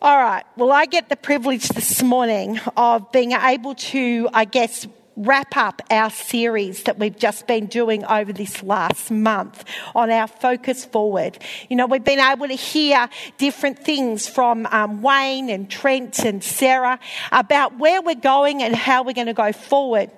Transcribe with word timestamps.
All 0.00 0.16
right. 0.16 0.44
Well, 0.56 0.70
I 0.70 0.86
get 0.86 1.08
the 1.08 1.16
privilege 1.16 1.70
this 1.70 2.04
morning 2.04 2.60
of 2.76 3.10
being 3.10 3.32
able 3.32 3.74
to, 3.74 4.28
I 4.32 4.44
guess, 4.44 4.86
wrap 5.16 5.56
up 5.56 5.82
our 5.90 6.08
series 6.08 6.84
that 6.84 7.00
we've 7.00 7.18
just 7.18 7.48
been 7.48 7.66
doing 7.66 8.04
over 8.04 8.32
this 8.32 8.62
last 8.62 9.10
month 9.10 9.64
on 9.96 10.08
our 10.08 10.28
focus 10.28 10.84
forward. 10.84 11.36
You 11.68 11.74
know, 11.74 11.86
we've 11.86 12.04
been 12.04 12.20
able 12.20 12.46
to 12.46 12.54
hear 12.54 13.08
different 13.38 13.80
things 13.80 14.28
from 14.28 14.66
um, 14.66 15.02
Wayne 15.02 15.50
and 15.50 15.68
Trent 15.68 16.20
and 16.20 16.44
Sarah 16.44 17.00
about 17.32 17.78
where 17.78 18.00
we're 18.00 18.14
going 18.14 18.62
and 18.62 18.76
how 18.76 19.02
we're 19.02 19.14
going 19.14 19.26
to 19.26 19.34
go 19.34 19.52
forward. 19.52 20.12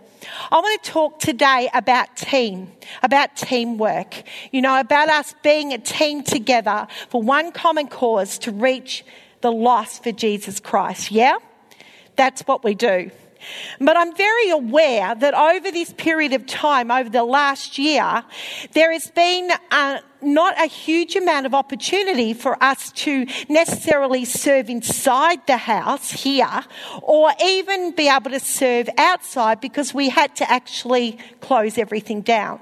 I 0.52 0.57
want 0.57 0.83
to 0.83 0.91
talk 0.91 1.21
today 1.21 1.71
about 1.73 2.19
team, 2.19 2.71
about 3.02 3.35
teamwork. 3.35 4.24
You 4.52 4.60
know, 4.60 4.79
about 4.79 5.09
us 5.09 5.35
being 5.43 5.73
a 5.73 5.79
team 5.79 6.23
together 6.23 6.87
for 7.09 7.23
one 7.23 7.52
common 7.52 7.88
cause 7.88 8.37
to 8.41 8.52
reach 8.52 9.07
the 9.41 9.53
lost 9.53 10.03
for 10.03 10.12
Jesus 10.12 10.61
Christ. 10.61 11.11
Yeah? 11.11 11.37
That's 12.16 12.43
what 12.43 12.65
we 12.65 12.74
do. 12.74 13.10
But 13.80 13.96
I'm 13.96 14.15
very 14.15 14.51
aware 14.51 15.15
that 15.15 15.35
over 15.35 15.71
this 15.71 15.93
period 15.95 16.33
of 16.33 16.46
time, 16.46 16.91
over 16.91 17.09
the 17.09 17.24
last 17.24 17.79
year, 17.79 18.23
there 18.73 18.93
has 18.93 19.11
been 19.11 19.51
uh, 19.71 19.99
not 20.21 20.61
a 20.63 20.66
huge 20.66 21.16
amount 21.16 21.46
of 21.46 21.55
opportunity 21.55 22.35
for 22.35 22.63
us 22.63 22.93
to 22.93 23.27
necessarily 23.49 24.24
serve 24.24 24.68
inside 24.68 25.46
the 25.46 25.57
house 25.57 26.11
here 26.11 26.63
or 27.02 27.33
even 27.43 27.93
be 27.93 28.09
able 28.09 28.30
to 28.30 28.41
serve 28.41 28.88
outside 28.99 29.61
because 29.61 29.95
we 29.95 30.11
had 30.11 30.37
to 30.37 30.51
actually 30.51 31.18
close 31.41 31.79
everything 31.79 32.21
down. 32.21 32.61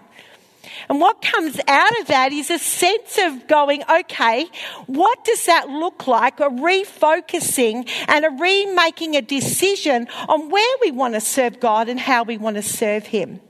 And 0.89 1.01
what 1.01 1.23
comes 1.23 1.61
out 1.69 2.01
of 2.01 2.07
that 2.09 2.33
is 2.33 2.51
a 2.51 2.59
sense 2.59 3.19
of 3.19 3.47
going, 3.47 3.83
okay, 3.91 4.47
what 4.87 5.25
does 5.25 5.47
that 5.47 5.69
look 5.69 6.07
like? 6.07 6.41
A 6.41 6.49
refocusing 6.49 7.89
and 8.07 8.25
a 8.25 8.31
remaking 8.31 9.17
a 9.17 9.23
decision 9.23 10.09
on 10.29 10.51
where 10.51 10.77
we 10.83 10.91
want 10.91 11.15
to 11.15 11.21
serve 11.21 11.61
God 11.61 11.89
and 11.89 11.99
how 11.99 12.23
we 12.23 12.39
want 12.39 12.57
to 12.57 12.63
serve 12.63 13.07
Him. 13.07 13.41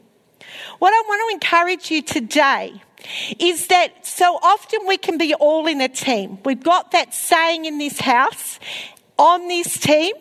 What 0.78 0.92
I 0.92 1.02
want 1.06 1.30
to 1.30 1.34
encourage 1.34 1.90
you 1.90 2.02
today 2.02 2.82
is 3.38 3.68
that 3.68 4.06
so 4.06 4.38
often 4.42 4.80
we 4.86 4.96
can 4.96 5.18
be 5.18 5.34
all 5.34 5.66
in 5.66 5.80
a 5.80 5.88
team. 5.88 6.38
We've 6.44 6.62
got 6.62 6.92
that 6.92 7.14
saying 7.14 7.64
in 7.64 7.78
this 7.78 8.00
house 8.00 8.58
on 9.18 9.48
this 9.48 9.78
team, 9.78 10.14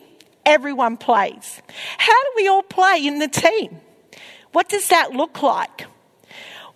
everyone 0.44 0.96
plays. 0.96 1.60
How 1.98 2.22
do 2.22 2.30
we 2.36 2.48
all 2.48 2.62
play 2.62 3.06
in 3.06 3.18
the 3.18 3.28
team? 3.28 3.80
What 4.52 4.68
does 4.68 4.88
that 4.88 5.12
look 5.12 5.42
like? 5.42 5.86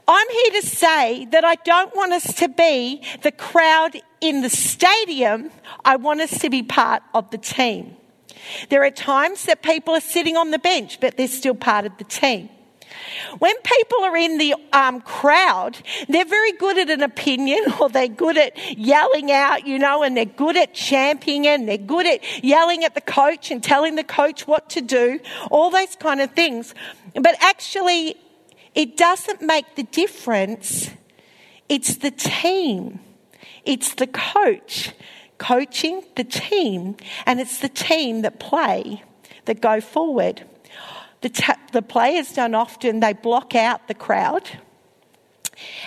I'm 0.08 0.28
here 0.30 0.60
to 0.60 0.66
say 0.66 1.26
that 1.26 1.44
I 1.44 1.54
don't 1.56 1.94
want 1.94 2.12
us 2.12 2.34
to 2.34 2.48
be 2.48 3.02
the 3.22 3.32
crowd 3.32 4.00
in 4.20 4.42
the 4.42 4.50
stadium. 4.50 5.50
I 5.84 5.96
want 5.96 6.20
us 6.20 6.38
to 6.40 6.50
be 6.50 6.62
part 6.62 7.02
of 7.14 7.30
the 7.30 7.38
team. 7.38 7.96
There 8.68 8.82
are 8.84 8.90
times 8.90 9.44
that 9.44 9.62
people 9.62 9.94
are 9.94 10.00
sitting 10.00 10.36
on 10.36 10.50
the 10.50 10.58
bench, 10.58 11.00
but 11.00 11.16
they're 11.16 11.28
still 11.28 11.54
part 11.54 11.86
of 11.86 11.96
the 11.98 12.04
team. 12.04 12.48
When 13.38 13.54
people 13.62 14.04
are 14.04 14.16
in 14.16 14.38
the 14.38 14.54
um, 14.72 15.00
crowd, 15.00 15.78
they're 16.08 16.24
very 16.24 16.52
good 16.52 16.78
at 16.78 16.90
an 16.90 17.02
opinion 17.02 17.64
or 17.80 17.88
they're 17.88 18.08
good 18.08 18.36
at 18.36 18.78
yelling 18.78 19.30
out, 19.32 19.66
you 19.66 19.78
know, 19.78 20.02
and 20.02 20.16
they're 20.16 20.24
good 20.24 20.56
at 20.56 20.74
championing 20.74 21.46
and 21.46 21.68
they're 21.68 21.78
good 21.78 22.06
at 22.06 22.44
yelling 22.44 22.84
at 22.84 22.94
the 22.94 23.00
coach 23.00 23.50
and 23.50 23.62
telling 23.62 23.96
the 23.96 24.04
coach 24.04 24.46
what 24.46 24.68
to 24.70 24.80
do, 24.80 25.20
all 25.50 25.70
those 25.70 25.96
kind 25.96 26.20
of 26.20 26.32
things. 26.32 26.74
But 27.14 27.36
actually, 27.40 28.16
it 28.74 28.96
doesn't 28.96 29.42
make 29.42 29.76
the 29.76 29.82
difference. 29.84 30.90
It's 31.68 31.96
the 31.96 32.10
team. 32.10 33.00
It's 33.64 33.94
the 33.94 34.06
coach 34.06 34.92
coaching 35.42 36.04
the 36.14 36.22
team, 36.22 36.96
and 37.26 37.40
it's 37.40 37.58
the 37.58 37.68
team 37.68 38.22
that 38.22 38.38
play 38.38 39.02
that 39.46 39.60
go 39.60 39.80
forward. 39.80 40.44
The, 41.20 41.28
ta- 41.30 41.58
the 41.72 41.82
players 41.82 42.32
don't 42.32 42.54
often, 42.54 43.00
they 43.00 43.12
block 43.12 43.56
out 43.56 43.88
the 43.88 43.94
crowd. 43.94 44.48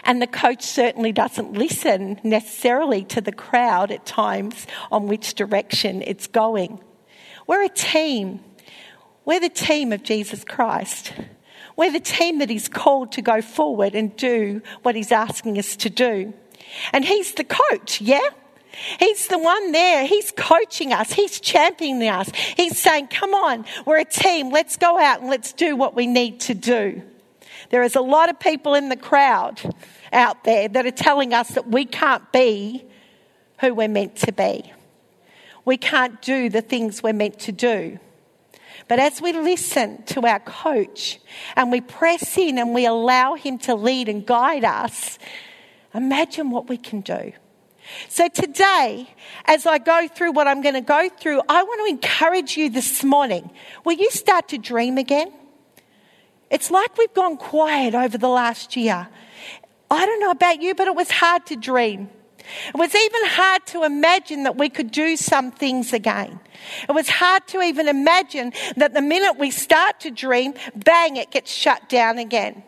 And 0.03 0.21
the 0.21 0.27
coach 0.27 0.61
certainly 0.61 1.13
doesn't 1.13 1.53
listen 1.53 2.19
necessarily 2.23 3.03
to 3.05 3.21
the 3.21 3.31
crowd 3.31 3.91
at 3.91 4.05
times 4.05 4.67
on 4.91 5.07
which 5.07 5.33
direction 5.35 6.01
it's 6.01 6.27
going. 6.27 6.79
We're 7.47 7.63
a 7.63 7.69
team. 7.69 8.41
We're 9.23 9.39
the 9.39 9.49
team 9.49 9.93
of 9.93 10.03
Jesus 10.03 10.43
Christ. 10.43 11.13
We're 11.75 11.91
the 11.91 11.99
team 11.99 12.39
that 12.39 12.49
He's 12.49 12.69
called 12.69 13.11
to 13.13 13.21
go 13.21 13.41
forward 13.41 13.95
and 13.95 14.15
do 14.15 14.61
what 14.83 14.95
He's 14.95 15.11
asking 15.11 15.57
us 15.57 15.75
to 15.77 15.89
do. 15.89 16.33
And 16.93 17.05
He's 17.05 17.33
the 17.33 17.43
coach, 17.43 18.01
yeah? 18.01 18.29
He's 18.99 19.27
the 19.27 19.39
one 19.39 19.71
there. 19.71 20.05
He's 20.05 20.31
coaching 20.31 20.91
us. 20.91 21.13
He's 21.13 21.39
championing 21.39 22.09
us. 22.09 22.29
He's 22.57 22.77
saying, 22.77 23.07
come 23.07 23.33
on, 23.33 23.65
we're 23.85 23.99
a 23.99 24.05
team. 24.05 24.51
Let's 24.51 24.77
go 24.77 24.99
out 24.99 25.21
and 25.21 25.29
let's 25.29 25.53
do 25.53 25.75
what 25.75 25.95
we 25.95 26.07
need 26.07 26.41
to 26.41 26.53
do. 26.53 27.01
There 27.69 27.83
is 27.83 27.95
a 27.95 28.01
lot 28.01 28.29
of 28.29 28.39
people 28.39 28.75
in 28.75 28.89
the 28.89 28.97
crowd 28.97 29.61
out 30.11 30.43
there 30.43 30.67
that 30.67 30.85
are 30.85 30.91
telling 30.91 31.33
us 31.33 31.49
that 31.49 31.67
we 31.67 31.85
can't 31.85 32.31
be 32.31 32.85
who 33.61 33.73
we're 33.73 33.87
meant 33.87 34.17
to 34.17 34.31
be. 34.31 34.71
We 35.63 35.77
can't 35.77 36.21
do 36.21 36.49
the 36.49 36.61
things 36.61 37.01
we're 37.01 37.13
meant 37.13 37.39
to 37.39 37.51
do. 37.51 37.99
But 38.87 38.99
as 38.99 39.21
we 39.21 39.33
listen 39.33 40.03
to 40.03 40.25
our 40.27 40.39
coach 40.39 41.19
and 41.55 41.71
we 41.71 41.81
press 41.81 42.37
in 42.37 42.57
and 42.57 42.73
we 42.73 42.85
allow 42.85 43.35
him 43.35 43.57
to 43.59 43.75
lead 43.75 44.09
and 44.09 44.25
guide 44.25 44.63
us, 44.63 45.17
imagine 45.93 46.51
what 46.51 46.69
we 46.69 46.77
can 46.77 47.01
do. 47.01 47.33
So 48.09 48.27
today, 48.27 49.09
as 49.45 49.65
I 49.65 49.77
go 49.77 50.07
through 50.07 50.31
what 50.31 50.47
I'm 50.47 50.61
going 50.61 50.75
to 50.75 50.81
go 50.81 51.09
through, 51.19 51.41
I 51.47 51.63
want 51.63 51.87
to 51.87 51.93
encourage 52.07 52.57
you 52.57 52.69
this 52.69 53.03
morning. 53.03 53.51
Will 53.83 53.93
you 53.93 54.09
start 54.09 54.49
to 54.49 54.57
dream 54.57 54.97
again? 54.97 55.31
It's 56.49 56.71
like 56.71 56.97
we've 56.97 57.13
gone 57.13 57.37
quiet 57.37 57.95
over 57.95 58.17
the 58.17 58.29
last 58.29 58.75
year. 58.75 59.07
I 59.89 60.05
don't 60.05 60.19
know 60.19 60.31
about 60.31 60.61
you, 60.61 60.73
but 60.73 60.87
it 60.87 60.95
was 60.95 61.11
hard 61.11 61.45
to 61.47 61.55
dream. 61.55 62.09
It 62.69 62.77
was 62.77 62.93
even 62.93 63.21
hard 63.25 63.65
to 63.67 63.83
imagine 63.83 64.43
that 64.43 64.57
we 64.57 64.69
could 64.69 64.91
do 64.91 65.15
some 65.15 65.51
things 65.51 65.93
again. 65.93 66.39
It 66.87 66.91
was 66.91 67.09
hard 67.09 67.47
to 67.47 67.61
even 67.61 67.87
imagine 67.87 68.53
that 68.77 68.93
the 68.93 69.01
minute 69.01 69.37
we 69.37 69.51
start 69.51 69.99
to 70.01 70.11
dream, 70.11 70.53
bang, 70.75 71.17
it 71.17 71.31
gets 71.31 71.51
shut 71.51 71.89
down 71.89 72.17
again. 72.17 72.63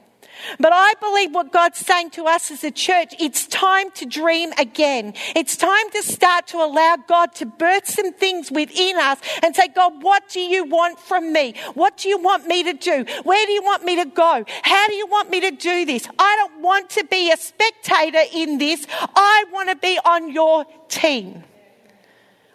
But 0.59 0.71
I 0.73 0.93
believe 0.99 1.33
what 1.33 1.51
God's 1.51 1.79
saying 1.79 2.11
to 2.11 2.25
us 2.25 2.51
as 2.51 2.63
a 2.63 2.71
church, 2.71 3.13
it's 3.19 3.47
time 3.47 3.91
to 3.91 4.05
dream 4.05 4.51
again. 4.57 5.13
It's 5.35 5.55
time 5.55 5.89
to 5.91 6.03
start 6.03 6.47
to 6.47 6.57
allow 6.57 6.97
God 7.07 7.33
to 7.35 7.45
birth 7.45 7.87
some 7.87 8.13
things 8.13 8.51
within 8.51 8.97
us 8.97 9.19
and 9.43 9.55
say, 9.55 9.67
God, 9.67 10.01
what 10.01 10.29
do 10.29 10.39
you 10.39 10.65
want 10.65 10.99
from 10.99 11.33
me? 11.33 11.55
What 11.73 11.97
do 11.97 12.09
you 12.09 12.17
want 12.17 12.47
me 12.47 12.63
to 12.63 12.73
do? 12.73 13.05
Where 13.23 13.45
do 13.45 13.51
you 13.51 13.63
want 13.63 13.83
me 13.83 13.95
to 13.97 14.05
go? 14.05 14.45
How 14.63 14.87
do 14.87 14.93
you 14.93 15.07
want 15.07 15.29
me 15.29 15.39
to 15.41 15.51
do 15.51 15.85
this? 15.85 16.07
I 16.17 16.35
don't 16.37 16.61
want 16.61 16.89
to 16.91 17.05
be 17.05 17.31
a 17.31 17.37
spectator 17.37 18.23
in 18.33 18.57
this. 18.57 18.85
I 19.15 19.45
want 19.51 19.69
to 19.69 19.75
be 19.75 19.99
on 20.03 20.31
your 20.31 20.65
team. 20.87 21.43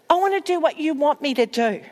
I 0.08 0.14
want 0.16 0.34
to 0.34 0.52
do 0.52 0.60
what 0.60 0.78
you 0.78 0.94
want 0.94 1.22
me 1.22 1.34
to 1.34 1.46
do. 1.46 1.82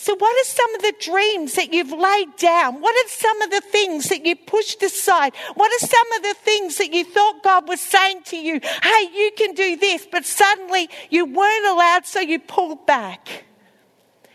So, 0.00 0.14
what 0.14 0.32
are 0.40 0.44
some 0.44 0.74
of 0.76 0.82
the 0.82 0.94
dreams 1.00 1.54
that 1.54 1.72
you've 1.72 1.90
laid 1.90 2.36
down? 2.36 2.80
What 2.80 2.94
are 2.94 3.08
some 3.08 3.42
of 3.42 3.50
the 3.50 3.60
things 3.60 4.10
that 4.10 4.24
you 4.24 4.36
pushed 4.36 4.80
aside? 4.80 5.34
What 5.56 5.72
are 5.72 5.86
some 5.88 6.12
of 6.12 6.22
the 6.22 6.34
things 6.34 6.78
that 6.78 6.92
you 6.92 7.04
thought 7.04 7.42
God 7.42 7.66
was 7.66 7.80
saying 7.80 8.22
to 8.26 8.36
you? 8.36 8.60
Hey, 8.62 9.08
you 9.12 9.32
can 9.36 9.54
do 9.54 9.76
this, 9.76 10.06
but 10.08 10.24
suddenly 10.24 10.88
you 11.10 11.24
weren't 11.24 11.66
allowed, 11.66 12.06
so 12.06 12.20
you 12.20 12.38
pulled 12.38 12.86
back. 12.86 13.42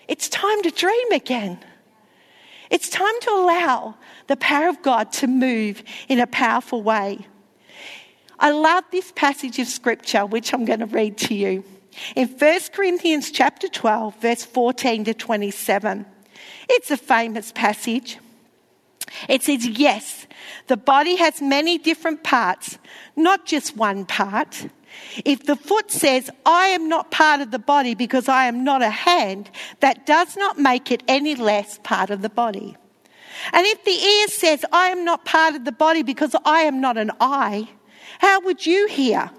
It's 0.09 0.27
time 0.27 0.61
to 0.63 0.69
dream 0.69 1.13
again. 1.13 1.59
It's 2.69 2.89
time 2.89 3.17
to 3.21 3.29
allow 3.31 3.95
the 4.27 4.35
power 4.35 4.67
of 4.67 4.81
God 4.81 5.13
to 5.13 5.27
move 5.27 5.81
in 6.09 6.19
a 6.19 6.27
powerful 6.27 6.83
way. 6.83 7.25
I 8.37 8.51
love 8.51 8.83
this 8.91 9.13
passage 9.13 9.59
of 9.59 9.67
scripture, 9.67 10.25
which 10.25 10.53
I'm 10.53 10.65
going 10.65 10.81
to 10.81 10.87
read 10.87 11.17
to 11.19 11.33
you. 11.33 11.63
In 12.15 12.27
1 12.27 12.59
Corinthians 12.73 13.31
chapter 13.31 13.67
12, 13.67 14.15
verse 14.21 14.43
14 14.43 15.05
to 15.05 15.13
27, 15.13 16.05
it's 16.69 16.91
a 16.91 16.97
famous 16.97 17.51
passage. 17.51 18.17
It 19.29 19.43
says, 19.43 19.65
Yes, 19.65 20.27
the 20.67 20.77
body 20.77 21.15
has 21.17 21.41
many 21.41 21.77
different 21.77 22.23
parts, 22.23 22.77
not 23.15 23.45
just 23.45 23.77
one 23.77 24.05
part. 24.05 24.67
If 25.25 25.45
the 25.45 25.55
foot 25.55 25.91
says, 25.91 26.29
I 26.45 26.67
am 26.67 26.87
not 26.87 27.11
part 27.11 27.41
of 27.41 27.51
the 27.51 27.59
body 27.59 27.95
because 27.95 28.27
I 28.27 28.45
am 28.45 28.63
not 28.63 28.81
a 28.81 28.89
hand, 28.89 29.49
that 29.79 30.05
does 30.05 30.37
not 30.37 30.59
make 30.59 30.91
it 30.91 31.03
any 31.07 31.35
less 31.35 31.79
part 31.83 32.09
of 32.09 32.21
the 32.21 32.29
body. 32.29 32.77
And 33.51 33.65
if 33.65 33.83
the 33.83 33.91
ear 33.91 34.27
says, 34.27 34.65
I 34.71 34.87
am 34.87 35.03
not 35.03 35.25
part 35.25 35.55
of 35.55 35.65
the 35.65 35.71
body 35.71 36.03
because 36.03 36.35
I 36.45 36.61
am 36.61 36.79
not 36.79 36.97
an 36.97 37.11
eye, 37.19 37.67
how 38.19 38.39
would 38.41 38.65
you 38.65 38.87
hear? 38.87 39.31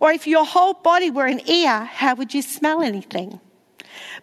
Or 0.00 0.10
if 0.10 0.26
your 0.26 0.44
whole 0.44 0.74
body 0.74 1.10
were 1.10 1.26
an 1.26 1.48
ear, 1.48 1.84
how 1.84 2.14
would 2.14 2.34
you 2.34 2.42
smell 2.42 2.82
anything? 2.82 3.40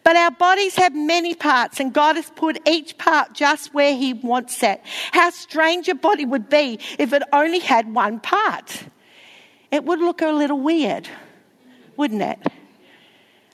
But 0.03 0.15
our 0.15 0.31
bodies 0.31 0.75
have 0.75 0.95
many 0.95 1.33
parts, 1.35 1.79
and 1.79 1.93
God 1.93 2.15
has 2.15 2.29
put 2.31 2.67
each 2.67 2.97
part 2.97 3.33
just 3.33 3.73
where 3.73 3.95
He 3.95 4.13
wants 4.13 4.61
it. 4.63 4.81
How 5.11 5.29
strange 5.29 5.87
a 5.87 5.95
body 5.95 6.25
would 6.25 6.49
be 6.49 6.79
if 6.97 7.13
it 7.13 7.23
only 7.31 7.59
had 7.59 7.93
one 7.93 8.19
part. 8.19 8.83
It 9.71 9.85
would 9.85 9.99
look 9.99 10.21
a 10.21 10.31
little 10.31 10.59
weird, 10.59 11.07
wouldn't 11.95 12.21
it? 12.21 12.39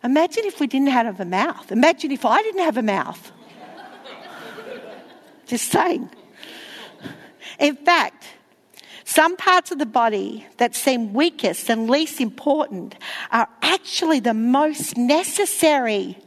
Imagine 0.03 0.45
if 0.45 0.59
we 0.59 0.67
didn't 0.67 0.87
have 0.87 1.19
a 1.19 1.25
mouth. 1.25 1.71
Imagine 1.71 2.11
if 2.11 2.25
I 2.25 2.41
didn't 2.41 2.61
have 2.61 2.77
a 2.77 2.81
mouth. 2.81 3.31
Just 5.47 5.71
saying. 5.71 6.09
In 7.59 7.75
fact, 7.75 8.25
some 9.07 9.37
parts 9.37 9.71
of 9.71 9.79
the 9.79 9.85
body 9.85 10.45
that 10.57 10.75
seem 10.75 11.13
weakest 11.13 11.69
and 11.69 11.89
least 11.89 12.19
important 12.19 12.93
are 13.31 13.47
actually 13.61 14.19
the 14.19 14.33
most 14.33 14.97
necessary 14.97 16.17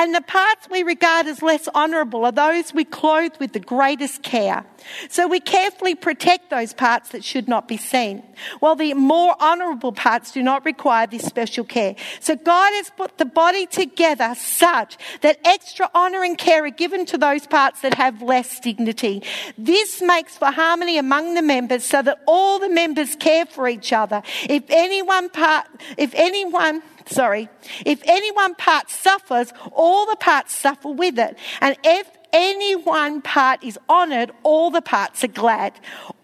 and 0.00 0.14
the 0.14 0.22
parts 0.22 0.66
we 0.70 0.82
regard 0.82 1.26
as 1.26 1.42
less 1.42 1.68
honourable 1.74 2.24
are 2.24 2.32
those 2.32 2.72
we 2.72 2.86
clothe 2.86 3.36
with 3.38 3.52
the 3.52 3.60
greatest 3.60 4.22
care. 4.22 4.64
So 5.10 5.28
we 5.28 5.40
carefully 5.40 5.94
protect 5.94 6.48
those 6.48 6.72
parts 6.72 7.10
that 7.10 7.22
should 7.22 7.48
not 7.48 7.68
be 7.68 7.76
seen, 7.76 8.22
while 8.60 8.76
the 8.76 8.94
more 8.94 9.36
honourable 9.38 9.92
parts 9.92 10.32
do 10.32 10.42
not 10.42 10.64
require 10.64 11.06
this 11.06 11.26
special 11.26 11.64
care. 11.64 11.96
So 12.18 12.34
God 12.34 12.72
has 12.76 12.88
put 12.96 13.18
the 13.18 13.26
body 13.26 13.66
together 13.66 14.34
such 14.38 14.96
that 15.20 15.38
extra 15.44 15.90
honour 15.94 16.24
and 16.24 16.38
care 16.38 16.64
are 16.64 16.70
given 16.70 17.04
to 17.04 17.18
those 17.18 17.46
parts 17.46 17.82
that 17.82 17.92
have 17.92 18.22
less 18.22 18.58
dignity. 18.58 19.22
This 19.58 20.00
makes 20.00 20.34
for 20.34 20.50
harmony 20.50 20.96
among 20.96 21.34
the 21.34 21.42
members 21.42 21.84
so 21.84 22.00
that 22.00 22.22
all 22.26 22.58
the 22.58 22.70
members 22.70 23.16
care 23.16 23.44
for 23.44 23.68
each 23.68 23.92
other. 23.92 24.22
If 24.48 24.64
anyone 24.70 25.28
part, 25.28 25.66
if 25.98 26.14
anyone 26.14 26.82
sorry, 27.10 27.48
if 27.84 28.00
any 28.06 28.32
one 28.32 28.54
part 28.54 28.90
suffers, 28.90 29.52
all 29.72 30.06
the 30.06 30.16
parts 30.16 30.54
suffer 30.54 30.88
with 30.88 31.18
it. 31.18 31.36
And 31.60 31.76
if 31.84 32.08
any 32.32 32.76
one 32.76 33.20
part 33.22 33.62
is 33.64 33.78
honoured, 33.88 34.30
all 34.42 34.70
the 34.70 34.82
parts 34.82 35.24
are 35.24 35.28
glad. 35.28 35.72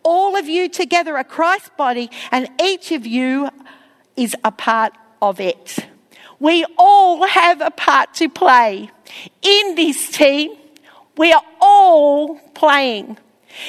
All 0.02 0.36
of 0.36 0.48
you 0.48 0.68
together 0.68 1.16
are 1.16 1.24
Christ's 1.24 1.70
body, 1.76 2.10
and 2.30 2.48
each 2.62 2.92
of 2.92 3.06
you 3.06 3.50
is 4.16 4.36
a 4.44 4.52
part 4.52 4.92
of 5.20 5.40
it. 5.40 5.78
We 6.38 6.64
all 6.78 7.26
have 7.26 7.60
a 7.60 7.70
part 7.70 8.14
to 8.14 8.28
play. 8.28 8.90
In 9.42 9.74
this 9.74 10.10
team, 10.10 10.54
we 11.16 11.32
are 11.32 11.42
all 11.60 12.38
playing. 12.54 13.18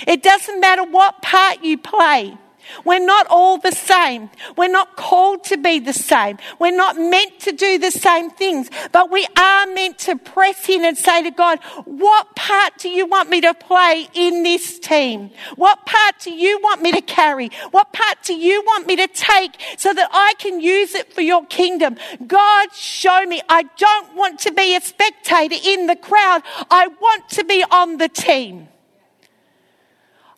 It 0.06 0.22
doesn't 0.22 0.60
matter 0.60 0.84
what 0.84 1.22
part 1.22 1.64
you 1.64 1.78
play. 1.78 2.38
We're 2.86 3.06
not 3.06 3.28
all 3.30 3.58
the 3.58 3.72
same. 3.72 4.30
We're 4.56 4.68
not 4.72 4.96
called 4.96 5.44
to 5.46 5.58
be 5.58 5.80
the 5.80 5.94
same. 5.94 6.38
We're 6.60 6.76
not 6.76 6.98
meant 6.98 7.40
to 7.42 7.52
do 7.52 7.78
the 7.78 7.92
same 7.92 8.30
things, 8.30 8.70
but 8.92 9.12
we 9.12 9.28
are 9.38 9.68
meant 9.68 10.00
to 10.00 10.18
press 10.18 10.68
in 10.70 10.86
and 10.86 10.98
say 10.98 11.24
to 11.24 11.32
God, 11.32 11.60
what 11.86 12.36
part 12.36 12.74
do 12.78 12.90
you 12.90 13.06
want 13.06 13.30
me 13.30 13.42
to 13.42 13.54
play 13.54 14.08
in 14.14 14.44
this 14.44 14.80
team? 14.80 15.32
What 15.56 15.86
part 15.86 16.16
do 16.22 16.32
you 16.32 16.60
want 16.62 16.82
me 16.82 16.92
to 16.92 17.02
carry? 17.02 17.50
What 17.72 17.94
part 17.94 18.18
do 18.24 18.34
you 18.34 18.62
want 18.64 18.88
me 18.88 18.96
to 18.98 19.08
take 19.08 19.52
so 19.78 19.94
that 19.94 20.10
I 20.12 20.34
can 20.40 20.62
use 20.62 20.96
it 20.96 21.14
for 21.14 21.22
your 21.22 21.46
kingdom? 21.46 21.98
God, 22.26 22.74
show 22.74 23.26
me. 23.26 23.42
I 23.50 23.64
don't 23.78 24.16
want 24.16 24.40
to 24.42 24.52
be 24.52 24.76
a 24.76 24.82
spectator 24.82 25.56
in 25.64 25.88
the 25.88 25.96
crowd. 25.96 26.44
I 26.70 26.88
want 26.88 27.30
to 27.30 27.44
be 27.44 27.64
on 27.70 27.98
the 27.98 28.10
team. 28.10 28.68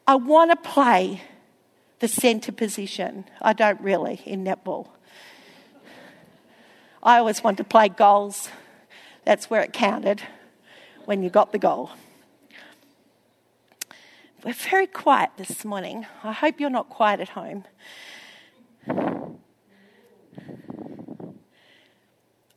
I 0.08 0.16
want 0.16 0.52
to 0.52 0.56
play 0.56 1.22
the 2.00 2.08
centre 2.08 2.52
position. 2.52 3.26
I 3.42 3.54
don't 3.54 3.80
really 3.82 4.22
in 4.26 4.44
netball. 4.44 4.88
I 7.02 7.18
always 7.18 7.44
want 7.44 7.58
to 7.58 7.64
play 7.64 7.90
goals. 7.90 8.50
That's 9.26 9.50
where 9.50 9.62
it 9.62 9.74
counted 9.74 10.22
when 11.06 11.24
you 11.24 11.30
got 11.30 11.52
the 11.52 11.60
goal. 11.60 11.92
We're 14.44 14.54
very 14.54 14.88
quiet 14.88 15.32
this 15.38 15.66
morning. 15.66 16.06
I 16.24 16.32
hope 16.32 16.60
you're 16.60 16.70
not 16.70 16.90
quiet 16.90 17.20
at 17.20 17.30
home. 17.30 17.66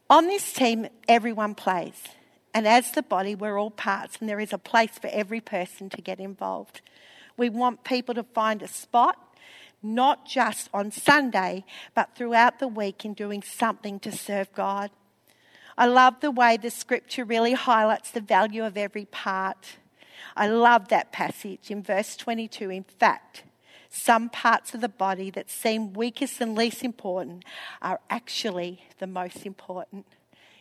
On 0.09 0.27
this 0.27 0.53
team, 0.53 0.87
everyone 1.09 1.55
plays. 1.55 2.01
And 2.55 2.69
as 2.69 2.93
the 2.93 3.03
body, 3.03 3.35
we're 3.35 3.59
all 3.59 3.71
parts, 3.71 4.19
and 4.21 4.29
there 4.29 4.39
is 4.39 4.53
a 4.53 4.59
place 4.59 4.99
for 5.01 5.09
every 5.09 5.41
person 5.41 5.89
to 5.89 6.03
get 6.03 6.21
involved. 6.21 6.83
We 7.37 7.49
want 7.49 7.83
people 7.83 8.15
to 8.15 8.23
find 8.23 8.63
a 8.63 8.69
spot 8.69 9.17
not 9.83 10.27
just 10.27 10.69
on 10.73 10.91
Sunday, 10.91 11.65
but 11.95 12.15
throughout 12.15 12.59
the 12.59 12.69
week 12.69 13.05
in 13.05 13.15
doing 13.15 13.43
something 13.43 13.99
to 14.01 14.13
serve 14.13 14.53
God. 14.53 14.91
I 15.77 15.87
love 15.87 16.21
the 16.21 16.31
way 16.31 16.57
the 16.57 16.71
scripture 16.71 17.25
really 17.25 17.55
highlights 17.55 18.11
the 18.11 18.21
value 18.21 18.65
of 18.65 18.77
every 18.77 19.07
part. 19.07 19.79
I 20.37 20.49
love 20.49 20.89
that 20.89 21.13
passage 21.13 21.71
in 21.71 21.83
verse 21.83 22.17
22. 22.17 22.71
In 22.71 22.85
fact, 22.85 23.45
some 23.89 24.31
parts 24.31 24.75
of 24.75 24.81
the 24.81 24.89
body 24.89 25.31
that 25.31 25.51
seem 25.51 25.93
weakest 25.93 26.41
and 26.41 26.55
least 26.55 26.83
important 26.83 27.45
are 27.81 28.01
actually 28.09 28.85
the 28.99 29.07
most 29.07 29.45
important. 29.45 30.07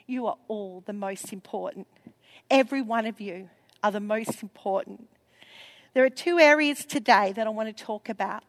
You 0.06 0.28
are 0.28 0.38
all 0.48 0.84
the 0.86 0.94
most 0.94 1.32
important. 1.32 1.88
Every 2.50 2.82
one 2.82 3.06
of 3.06 3.22
you 3.22 3.50
are 3.84 3.92
the 3.92 4.02
most 4.02 4.44
important. 4.44 5.08
There 5.94 6.04
are 6.04 6.10
two 6.10 6.40
areas 6.40 6.86
today 6.86 7.34
that 7.34 7.48
I 7.48 7.50
want 7.50 7.76
to 7.76 7.84
talk 7.84 8.10
about 8.10 8.44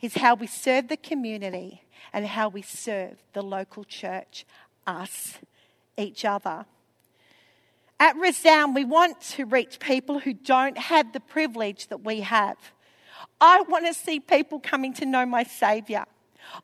is 0.00 0.14
how 0.14 0.34
we 0.34 0.46
serve 0.46 0.88
the 0.88 0.96
community 0.96 1.82
and 2.12 2.26
how 2.26 2.48
we 2.48 2.62
serve 2.62 3.16
the 3.32 3.42
local 3.42 3.84
church, 3.84 4.44
us, 4.86 5.38
each 5.96 6.24
other. 6.24 6.66
At 8.00 8.16
Resound, 8.16 8.74
we 8.74 8.84
want 8.84 9.20
to 9.20 9.44
reach 9.44 9.78
people 9.78 10.18
who 10.18 10.32
don't 10.32 10.76
have 10.76 11.12
the 11.12 11.20
privilege 11.20 11.86
that 11.88 12.04
we 12.04 12.20
have. 12.20 12.56
I 13.40 13.62
want 13.62 13.86
to 13.86 13.94
see 13.94 14.18
people 14.18 14.58
coming 14.58 14.92
to 14.94 15.06
know 15.06 15.24
my 15.24 15.44
Saviour. 15.44 16.04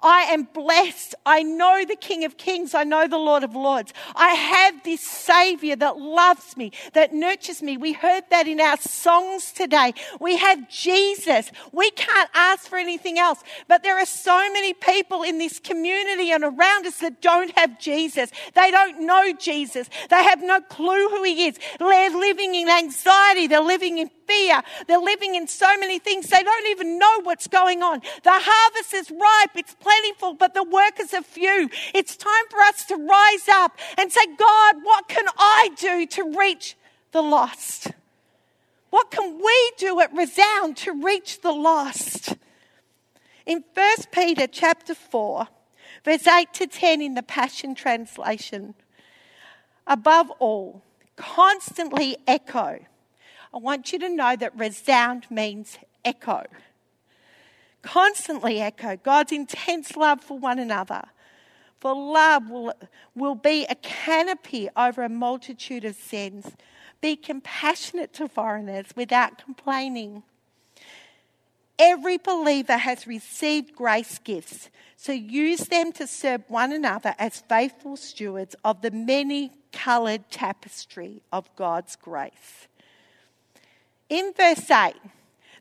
I 0.01 0.23
am 0.31 0.45
blessed. 0.53 1.15
I 1.27 1.43
know 1.43 1.85
the 1.87 1.97
King 1.97 2.25
of 2.25 2.37
Kings. 2.37 2.75
I 2.75 2.85
know 2.85 3.09
the 3.09 3.19
Lord 3.19 3.43
of 3.43 3.55
Lords. 3.55 3.93
I 4.15 4.35
have 4.35 4.83
this 4.85 5.01
Savior 5.01 5.77
that 5.77 5.99
loves 5.99 6.57
me, 6.57 6.73
that 6.93 7.15
nurtures 7.15 7.63
me. 7.63 7.77
We 7.77 7.93
heard 7.93 8.25
that 8.31 8.47
in 8.47 8.61
our 8.61 8.77
songs 8.77 9.53
today. 9.53 9.95
We 10.21 10.37
have 10.37 10.69
Jesus. 10.69 11.51
We 11.73 11.91
can't 11.93 12.31
ask 12.35 12.69
for 12.69 12.79
anything 12.79 13.19
else. 13.19 13.43
But 13.67 13.83
there 13.83 13.99
are 13.99 14.07
so 14.07 14.37
many 14.53 14.73
people 14.75 15.23
in 15.23 15.39
this 15.39 15.59
community 15.59 16.31
and 16.31 16.45
around 16.45 16.87
us 16.87 16.99
that 16.99 17.21
don't 17.21 17.57
have 17.59 17.79
Jesus. 17.79 18.31
They 18.55 18.71
don't 18.71 19.07
know 19.07 19.33
Jesus. 19.33 19.89
They 20.11 20.23
have 20.23 20.43
no 20.43 20.61
clue 20.61 21.09
who 21.09 21.23
He 21.25 21.47
is. 21.47 21.59
They're 21.79 22.17
living 22.17 22.55
in 22.55 22.69
anxiety. 22.69 23.47
They're 23.47 23.61
living 23.61 23.99
in 23.99 24.11
fear. 24.29 24.63
They're 24.87 24.99
living 24.99 25.35
in 25.35 25.49
so 25.49 25.67
many 25.79 25.99
things. 25.99 26.29
They 26.29 26.43
don't 26.43 26.67
even 26.69 26.99
know 26.99 27.21
what's 27.23 27.49
going 27.49 27.83
on. 27.83 28.01
The 28.23 28.31
harvest 28.33 28.95
is 28.95 29.11
ripe. 29.11 29.57
It's 29.69 29.77
plentiful, 29.85 30.33
but 30.33 30.55
the 30.55 30.65
workers 30.65 31.13
are 31.13 31.23
few. 31.23 31.69
It's 31.93 32.17
time 32.17 32.49
for 32.49 32.59
us 32.61 32.87
to 32.87 32.97
rise 32.97 33.49
up 33.51 33.79
and 33.99 34.11
say, 34.11 34.25
God, 34.39 34.77
what 34.83 35.09
can 35.09 35.27
I 35.37 35.69
do 35.79 36.07
to 36.07 36.39
reach 36.39 36.75
the 37.13 37.21
lost? 37.21 37.89
What 38.89 39.11
can 39.11 39.37
we 39.37 39.73
do 39.77 40.01
at 40.01 40.15
Resound 40.15 40.79
to 40.79 40.93
reach 40.93 41.43
the 41.43 41.53
lost? 41.53 42.35
In 43.45 43.63
1 43.75 43.97
Peter 44.11 44.47
chapter 44.47 44.95
4, 44.95 45.49
verse 46.03 46.27
8 46.27 46.55
to 46.55 46.67
10 46.67 47.03
in 47.03 47.13
the 47.13 47.23
Passion 47.23 47.75
Translation, 47.75 48.73
above 49.87 50.31
all, 50.39 50.83
constantly 51.17 52.17
echo 52.27 52.79
I 53.53 53.57
want 53.59 53.93
you 53.93 53.99
to 54.01 54.09
know 54.09 54.37
that 54.37 54.59
resound 54.59 55.27
means 55.31 55.79
echo. 56.05 56.45
Constantly 57.93 58.61
echo 58.61 58.97
God's 58.97 59.33
intense 59.33 59.97
love 59.97 60.21
for 60.21 60.39
one 60.39 60.59
another. 60.59 61.05
For 61.81 61.95
love 61.95 62.51
will, 62.51 62.75
will 63.15 63.35
be 63.35 63.65
a 63.65 63.77
canopy 63.77 64.69
over 64.77 65.03
a 65.03 65.09
multitude 65.09 65.87
of 65.87 65.97
sins. 65.97 66.53
Be 67.01 67.17
compassionate 67.17 68.13
to 68.15 68.29
foreigners 68.29 68.89
without 68.95 69.43
complaining. 69.43 70.23
Every 71.79 72.19
believer 72.19 72.77
has 72.77 73.07
received 73.07 73.75
grace 73.75 74.19
gifts, 74.19 74.69
so 74.95 75.13
use 75.13 75.61
them 75.61 75.91
to 75.93 76.07
serve 76.07 76.43
one 76.49 76.73
another 76.73 77.15
as 77.19 77.41
faithful 77.49 77.97
stewards 77.97 78.55
of 78.67 78.83
the 78.83 78.91
many 78.91 79.53
coloured 79.73 80.31
tapestry 80.31 81.23
of 81.33 81.49
God's 81.57 81.97
grace. 81.97 82.69
In 84.11 84.35
verse 84.37 84.71
8, 84.71 84.93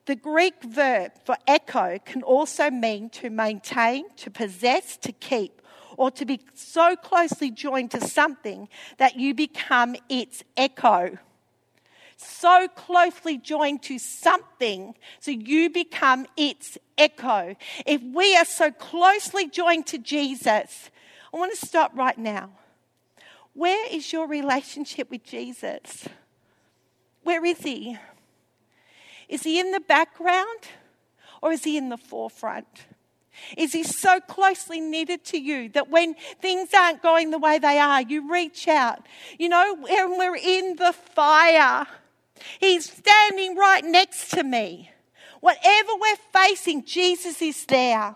The 0.07 0.15
Greek 0.15 0.63
verb 0.63 1.11
for 1.25 1.35
echo 1.45 1.99
can 2.05 2.23
also 2.23 2.69
mean 2.69 3.09
to 3.09 3.29
maintain, 3.29 4.05
to 4.15 4.31
possess, 4.31 4.95
to 4.97 5.11
keep, 5.11 5.61
or 5.97 6.11
to 6.11 6.25
be 6.25 6.39
so 6.53 6.95
closely 6.95 7.51
joined 7.51 7.91
to 7.91 7.99
something 7.99 8.69
that 8.99 9.17
you 9.17 9.33
become 9.33 9.97
its 10.07 10.45
echo. 10.55 11.17
So 12.15 12.69
closely 12.69 13.37
joined 13.37 13.83
to 13.83 13.99
something, 13.99 14.95
so 15.19 15.31
you 15.31 15.69
become 15.69 16.25
its 16.37 16.77
echo. 16.97 17.57
If 17.85 18.01
we 18.01 18.33
are 18.37 18.45
so 18.45 18.71
closely 18.71 19.49
joined 19.49 19.87
to 19.87 19.97
Jesus, 19.97 20.89
I 21.33 21.37
want 21.37 21.51
to 21.59 21.65
stop 21.67 21.91
right 21.93 22.17
now. 22.17 22.51
Where 23.53 23.85
is 23.91 24.13
your 24.13 24.25
relationship 24.25 25.11
with 25.11 25.25
Jesus? 25.25 26.07
Where 27.23 27.43
is 27.43 27.59
he? 27.59 27.97
Is 29.27 29.43
he 29.43 29.59
in 29.59 29.71
the 29.71 29.79
background 29.79 30.69
or 31.41 31.51
is 31.51 31.63
he 31.63 31.77
in 31.77 31.89
the 31.89 31.97
forefront? 31.97 32.85
Is 33.55 33.73
he 33.73 33.83
so 33.83 34.19
closely 34.19 34.79
knitted 34.79 35.23
to 35.25 35.37
you 35.37 35.69
that 35.69 35.89
when 35.89 36.15
things 36.41 36.69
aren't 36.73 37.03
going 37.03 37.29
the 37.29 37.37
way 37.37 37.59
they 37.59 37.77
are, 37.77 38.01
you 38.01 38.31
reach 38.31 38.67
out? 38.67 39.05
You 39.37 39.49
know, 39.49 39.75
when 39.75 40.17
we're 40.17 40.35
in 40.35 40.75
the 40.75 40.93
fire, 40.93 41.85
he's 42.59 42.91
standing 42.91 43.55
right 43.55 43.85
next 43.85 44.31
to 44.31 44.43
me. 44.43 44.91
Whatever 45.39 45.91
we're 45.99 46.15
facing, 46.33 46.83
Jesus 46.83 47.41
is 47.41 47.65
there. 47.65 48.15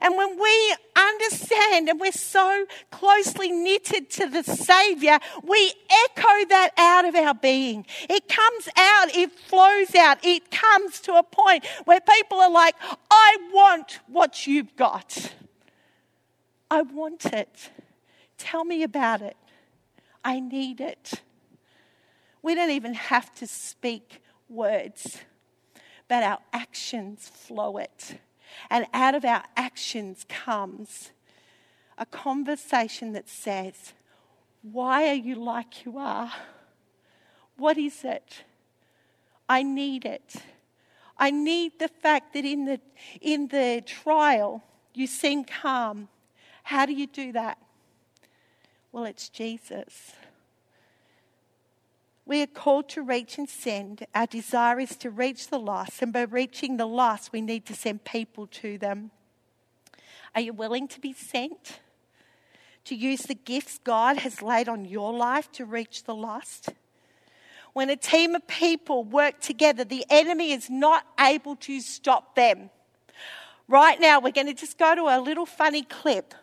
And 0.00 0.16
when 0.16 0.38
we 0.38 0.76
understand 0.96 1.88
and 1.88 2.00
we're 2.00 2.12
so 2.12 2.66
closely 2.90 3.50
knitted 3.50 4.10
to 4.10 4.28
the 4.28 4.42
Savior, 4.42 5.18
we 5.42 5.72
echo 6.06 6.48
that 6.48 6.70
out 6.76 7.04
of 7.04 7.14
our 7.14 7.34
being. 7.34 7.86
It 8.08 8.28
comes 8.28 8.68
out, 8.76 9.14
it 9.14 9.32
flows 9.32 9.94
out, 9.94 10.18
it 10.22 10.50
comes 10.50 11.00
to 11.00 11.14
a 11.14 11.22
point 11.22 11.66
where 11.84 12.00
people 12.00 12.38
are 12.38 12.50
like, 12.50 12.74
I 13.10 13.36
want 13.52 14.00
what 14.06 14.46
you've 14.46 14.76
got. 14.76 15.32
I 16.70 16.82
want 16.82 17.26
it. 17.26 17.70
Tell 18.38 18.64
me 18.64 18.82
about 18.82 19.22
it. 19.22 19.36
I 20.24 20.40
need 20.40 20.80
it. 20.80 21.20
We 22.42 22.54
don't 22.54 22.70
even 22.70 22.94
have 22.94 23.34
to 23.36 23.46
speak 23.46 24.20
words, 24.48 25.18
but 26.08 26.22
our 26.22 26.38
actions 26.52 27.28
flow 27.28 27.78
it. 27.78 28.18
And 28.70 28.86
out 28.92 29.14
of 29.14 29.24
our 29.24 29.44
actions 29.56 30.24
comes 30.28 31.10
a 31.98 32.06
conversation 32.06 33.12
that 33.12 33.28
says, 33.28 33.92
Why 34.62 35.08
are 35.08 35.14
you 35.14 35.34
like 35.34 35.84
you 35.84 35.98
are? 35.98 36.32
What 37.56 37.78
is 37.78 38.04
it? 38.04 38.44
I 39.48 39.62
need 39.62 40.04
it. 40.04 40.36
I 41.18 41.30
need 41.30 41.78
the 41.78 41.88
fact 41.88 42.34
that 42.34 42.44
in 42.44 42.66
the, 42.66 42.80
in 43.20 43.48
the 43.48 43.82
trial 43.86 44.62
you 44.92 45.06
seem 45.06 45.44
calm. 45.44 46.08
How 46.64 46.84
do 46.84 46.92
you 46.92 47.06
do 47.06 47.32
that? 47.32 47.58
Well, 48.92 49.04
it's 49.04 49.28
Jesus. 49.28 50.12
We 52.28 52.42
are 52.42 52.48
called 52.48 52.88
to 52.90 53.02
reach 53.02 53.38
and 53.38 53.48
send. 53.48 54.04
Our 54.12 54.26
desire 54.26 54.80
is 54.80 54.96
to 54.96 55.10
reach 55.10 55.46
the 55.46 55.60
lost, 55.60 56.02
and 56.02 56.12
by 56.12 56.22
reaching 56.22 56.76
the 56.76 56.86
lost, 56.86 57.32
we 57.32 57.40
need 57.40 57.64
to 57.66 57.74
send 57.74 58.02
people 58.02 58.48
to 58.48 58.78
them. 58.78 59.12
Are 60.34 60.40
you 60.40 60.52
willing 60.52 60.88
to 60.88 61.00
be 61.00 61.12
sent? 61.12 61.78
To 62.86 62.96
use 62.96 63.22
the 63.22 63.34
gifts 63.34 63.78
God 63.78 64.18
has 64.18 64.42
laid 64.42 64.68
on 64.68 64.84
your 64.84 65.12
life 65.12 65.52
to 65.52 65.64
reach 65.64 66.02
the 66.02 66.16
lost? 66.16 66.70
When 67.72 67.90
a 67.90 67.96
team 67.96 68.34
of 68.34 68.46
people 68.48 69.04
work 69.04 69.40
together, 69.40 69.84
the 69.84 70.04
enemy 70.10 70.50
is 70.50 70.68
not 70.68 71.06
able 71.20 71.54
to 71.56 71.80
stop 71.80 72.34
them. 72.34 72.70
Right 73.68 74.00
now, 74.00 74.18
we're 74.18 74.32
going 74.32 74.46
to 74.48 74.54
just 74.54 74.78
go 74.78 74.96
to 74.96 75.02
a 75.02 75.20
little 75.20 75.46
funny 75.46 75.82
clip 75.82 76.34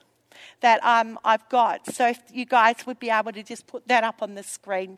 that 0.61 0.81
um, 0.83 1.19
I've 1.25 1.47
got. 1.49 1.93
So, 1.93 2.07
if 2.07 2.21
you 2.31 2.45
guys 2.45 2.85
would 2.85 2.99
be 2.99 3.09
able 3.09 3.33
to 3.33 3.43
just 3.43 3.67
put 3.67 3.87
that 3.89 4.05
up 4.05 4.21
on 4.21 4.35
the 4.35 4.43
screen. 4.43 4.97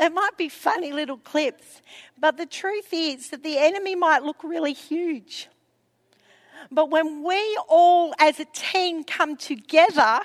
They 0.00 0.08
might 0.08 0.38
be 0.38 0.48
funny 0.48 0.94
little 0.94 1.18
clips, 1.18 1.82
but 2.18 2.38
the 2.38 2.46
truth 2.46 2.88
is 2.90 3.28
that 3.28 3.42
the 3.42 3.58
enemy 3.58 3.94
might 3.94 4.22
look 4.22 4.42
really 4.42 4.72
huge. 4.72 5.50
But 6.70 6.88
when 6.88 7.22
we 7.22 7.58
all 7.68 8.14
as 8.18 8.40
a 8.40 8.46
team 8.46 9.04
come 9.04 9.36
together, 9.36 10.20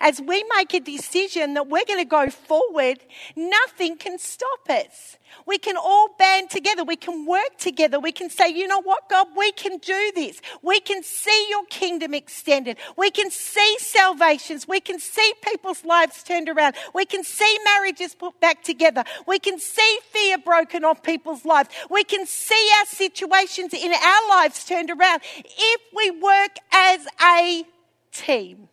as 0.00 0.20
we 0.20 0.44
make 0.56 0.74
a 0.74 0.80
decision 0.80 1.54
that 1.54 1.68
we're 1.68 1.84
going 1.86 2.00
to 2.00 2.04
go 2.04 2.30
forward, 2.30 2.98
nothing 3.36 3.96
can 3.96 4.18
stop 4.18 4.68
us. 4.68 5.18
We 5.46 5.58
can 5.58 5.76
all 5.76 6.08
band 6.18 6.50
together. 6.50 6.84
We 6.84 6.96
can 6.96 7.26
work 7.26 7.58
together. 7.58 7.98
We 7.98 8.12
can 8.12 8.30
say, 8.30 8.48
you 8.48 8.66
know 8.66 8.80
what, 8.80 9.08
God, 9.08 9.28
we 9.36 9.52
can 9.52 9.78
do 9.78 10.12
this. 10.14 10.40
We 10.62 10.80
can 10.80 11.02
see 11.02 11.46
your 11.50 11.64
kingdom 11.66 12.14
extended. 12.14 12.78
We 12.96 13.10
can 13.10 13.30
see 13.30 13.76
salvations. 13.78 14.68
We 14.68 14.80
can 14.80 14.98
see 14.98 15.32
people's 15.42 15.84
lives 15.84 16.22
turned 16.22 16.48
around. 16.48 16.76
We 16.94 17.04
can 17.04 17.24
see 17.24 17.58
marriages 17.64 18.14
put 18.14 18.40
back 18.40 18.62
together. 18.62 19.04
We 19.26 19.38
can 19.38 19.58
see 19.58 19.98
fear 20.10 20.38
broken 20.38 20.84
off 20.84 21.02
people's 21.02 21.44
lives. 21.44 21.70
We 21.90 22.04
can 22.04 22.26
see 22.26 22.70
our 22.80 22.86
situations 22.86 23.74
in 23.74 23.92
our 23.92 24.28
lives 24.28 24.64
turned 24.64 24.90
around 24.90 25.22
if 25.36 25.80
we 25.94 26.10
work 26.10 26.56
as 26.72 27.06
a 27.22 27.64
team. 28.12 28.68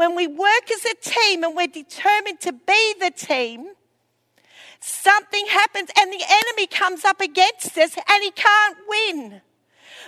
When 0.00 0.16
we 0.16 0.26
work 0.26 0.70
as 0.72 0.86
a 0.86 0.94
team 0.94 1.44
and 1.44 1.54
we're 1.54 1.66
determined 1.66 2.40
to 2.40 2.54
be 2.54 2.94
the 3.00 3.10
team, 3.10 3.66
something 4.80 5.44
happens 5.46 5.90
and 6.00 6.10
the 6.10 6.24
enemy 6.26 6.68
comes 6.68 7.04
up 7.04 7.20
against 7.20 7.76
us 7.76 7.98
and 7.98 8.24
he 8.24 8.30
can't 8.30 8.78
win. 8.88 9.42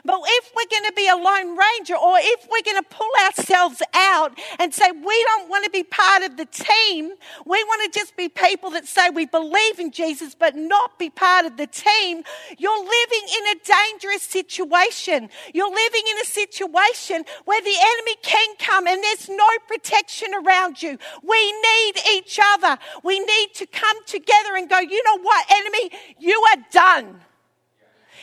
But 0.05 0.21
if 0.25 0.51
we're 0.57 0.69
going 0.69 0.91
to 0.91 0.93
be 0.97 1.09
a 1.09 1.15
lone 1.15 1.57
ranger 1.57 1.95
or 1.95 2.17
if 2.19 2.49
we're 2.51 2.63
going 2.65 2.83
to 2.83 2.89
pull 2.91 3.11
ourselves 3.25 3.83
out 3.95 4.37
and 4.59 4.75
say 4.75 4.91
we 4.91 5.25
don't 5.29 5.49
want 5.49 5.65
to 5.65 5.71
be 5.71 5.85
part 5.85 6.25
of 6.25 6.37
the 6.37 6.47
team, 6.47 7.13
we 7.47 7.63
want 7.65 7.93
to 7.93 7.99
just 7.99 8.17
be 8.17 8.29
people 8.29 8.71
that 8.71 8.87
say 8.87 9.11
we 9.11 9.27
believe 9.27 9.79
in 9.79 9.93
Jesus 9.93 10.35
but 10.35 10.57
not 10.57 10.99
be 10.99 11.09
part 11.09 11.47
of 11.47 11.57
the 11.57 11.69
team, 11.69 12.25
you're 12.59 12.81
living 12.81 13.29
in 13.39 13.57
a 13.57 13.61
dangerous 13.65 14.23
situation. 14.23 15.29
You're 15.55 15.71
living 15.71 16.03
in 16.11 16.19
a 16.19 16.27
situation 16.27 17.25
where 17.45 17.63
the 17.63 17.77
enemy 17.81 18.17
can 18.23 18.57
come 18.59 18.89
and 18.89 19.01
there's 19.05 19.29
no 19.29 19.49
protection 19.69 20.35
around 20.35 20.83
you. 20.83 20.99
We 21.23 21.53
need 21.53 21.93
each 22.13 22.41
other. 22.43 22.77
We 23.05 23.21
need 23.21 23.55
to 23.55 23.67
come 23.67 24.05
together 24.07 24.57
and 24.57 24.69
go, 24.69 24.81
you 24.81 25.01
know 25.05 25.21
what, 25.21 25.47
enemy, 25.49 25.93
you 26.19 26.43
are 26.53 26.65
done. 26.73 27.21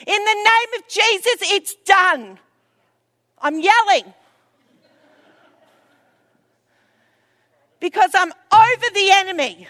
In 0.06 0.24
the 0.24 0.34
name 0.34 0.82
of 0.82 0.88
Jesus, 0.88 1.38
it's 1.42 1.76
done. 1.86 2.40
I'm 3.42 3.60
yelling. 3.60 4.14
Because 7.80 8.12
I'm 8.14 8.32
over 8.32 8.94
the 8.94 9.10
enemy. 9.12 9.68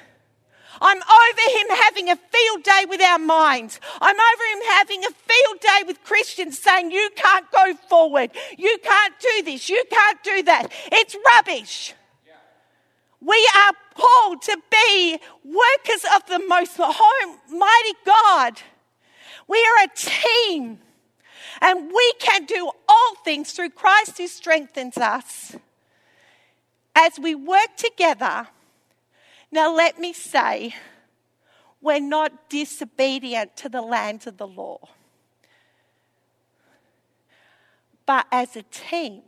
I'm 0.82 0.98
over 0.98 1.60
him 1.60 1.78
having 1.84 2.10
a 2.10 2.16
field 2.16 2.64
day 2.64 2.86
with 2.88 3.02
our 3.02 3.20
minds. 3.20 3.80
I'm 4.00 4.16
over 4.16 4.44
him 4.54 4.72
having 4.74 5.04
a 5.04 5.10
field 5.10 5.60
day 5.62 5.84
with 5.86 6.04
Christians 6.04 6.58
saying, 6.58 6.92
You 6.92 7.10
can't 7.16 7.46
go 7.52 7.74
forward. 7.90 8.32
You 8.58 8.78
can't 8.84 9.14
do 9.20 9.44
this. 9.44 9.70
You 9.70 9.84
can't 9.92 10.24
do 10.24 10.44
that. 10.44 10.72
It's 10.92 11.16
rubbish. 11.26 11.94
We 13.22 13.50
are 13.58 13.74
called 13.96 14.42
to 14.44 14.58
be 14.72 15.20
workers 15.44 16.06
of 16.16 16.26
the 16.28 16.40
most 16.48 16.80
mighty 16.80 17.96
God. 18.06 18.62
We 19.50 19.58
are 19.58 19.86
a 19.86 19.90
team. 19.96 20.80
And 21.62 21.92
we 21.92 22.14
can 22.20 22.46
do 22.46 22.72
all 22.88 23.16
things 23.26 23.52
through 23.52 23.72
Christ 23.72 24.18
who 24.18 24.28
strengthens 24.28 24.98
us. 24.98 25.56
As 26.96 27.20
we 27.20 27.36
work 27.36 27.76
together, 27.76 28.48
now 29.52 29.76
let 29.76 30.00
me 30.00 30.14
say, 30.14 30.76
we're 31.82 32.00
not 32.00 32.50
disobedient 32.50 33.58
to 33.58 33.70
the 33.70 33.82
lands 33.82 34.28
of 34.28 34.38
the 34.38 34.48
law. 34.48 34.80
But 38.06 38.28
as 38.32 38.56
a 38.56 38.64
team, 38.64 39.22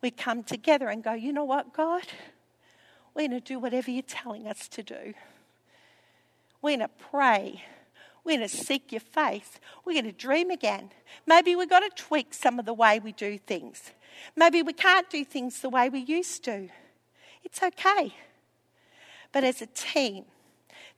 we 0.00 0.10
come 0.10 0.42
together 0.42 0.88
and 0.88 1.04
go, 1.04 1.12
you 1.12 1.32
know 1.32 1.44
what, 1.44 1.72
God? 1.74 2.04
We're 3.14 3.28
going 3.28 3.40
to 3.40 3.40
do 3.40 3.58
whatever 3.58 3.90
you're 3.90 4.02
telling 4.02 4.46
us 4.46 4.68
to 4.68 4.82
do. 4.82 5.14
We're 6.62 6.78
going 6.78 6.88
to 6.88 7.04
pray. 7.10 7.64
We're 8.24 8.36
going 8.36 8.48
to 8.48 8.56
seek 8.56 8.92
your 8.92 9.00
face. 9.00 9.58
We're 9.84 9.94
going 10.00 10.12
to 10.12 10.12
dream 10.12 10.50
again. 10.50 10.90
Maybe 11.26 11.56
we've 11.56 11.70
got 11.70 11.80
to 11.80 11.90
tweak 12.02 12.34
some 12.34 12.58
of 12.58 12.66
the 12.66 12.74
way 12.74 12.98
we 12.98 13.12
do 13.12 13.38
things. 13.38 13.92
Maybe 14.36 14.62
we 14.62 14.72
can't 14.72 15.08
do 15.08 15.24
things 15.24 15.60
the 15.60 15.68
way 15.68 15.88
we 15.88 16.00
used 16.00 16.44
to. 16.44 16.68
It's 17.42 17.62
okay. 17.62 18.14
But 19.32 19.44
as 19.44 19.62
a 19.62 19.66
team, 19.66 20.24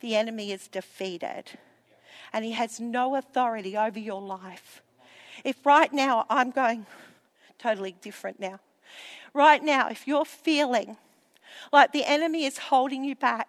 the 0.01 0.17
enemy 0.17 0.53
is 0.53 0.69
defeated 0.69 1.45
and 2.33 2.45
he 2.45 2.53
has 2.53 2.81
no 2.81 3.15
authority 3.17 3.77
over 3.77 3.99
your 3.99 4.21
life. 4.21 4.83
If 5.45 5.65
right 5.65 5.93
now 5.93 6.27
I'm 6.29 6.51
going 6.51 6.87
totally 7.59 7.95
different 8.01 8.41
now, 8.41 8.61
right 9.35 9.63
now, 9.63 9.89
if 9.89 10.07
you're 10.07 10.25
feeling 10.25 10.97
like 11.73 11.93
the 11.93 12.05
enemy 12.05 12.45
is 12.45 12.59
holding 12.59 13.05
you 13.05 13.15
back, 13.15 13.49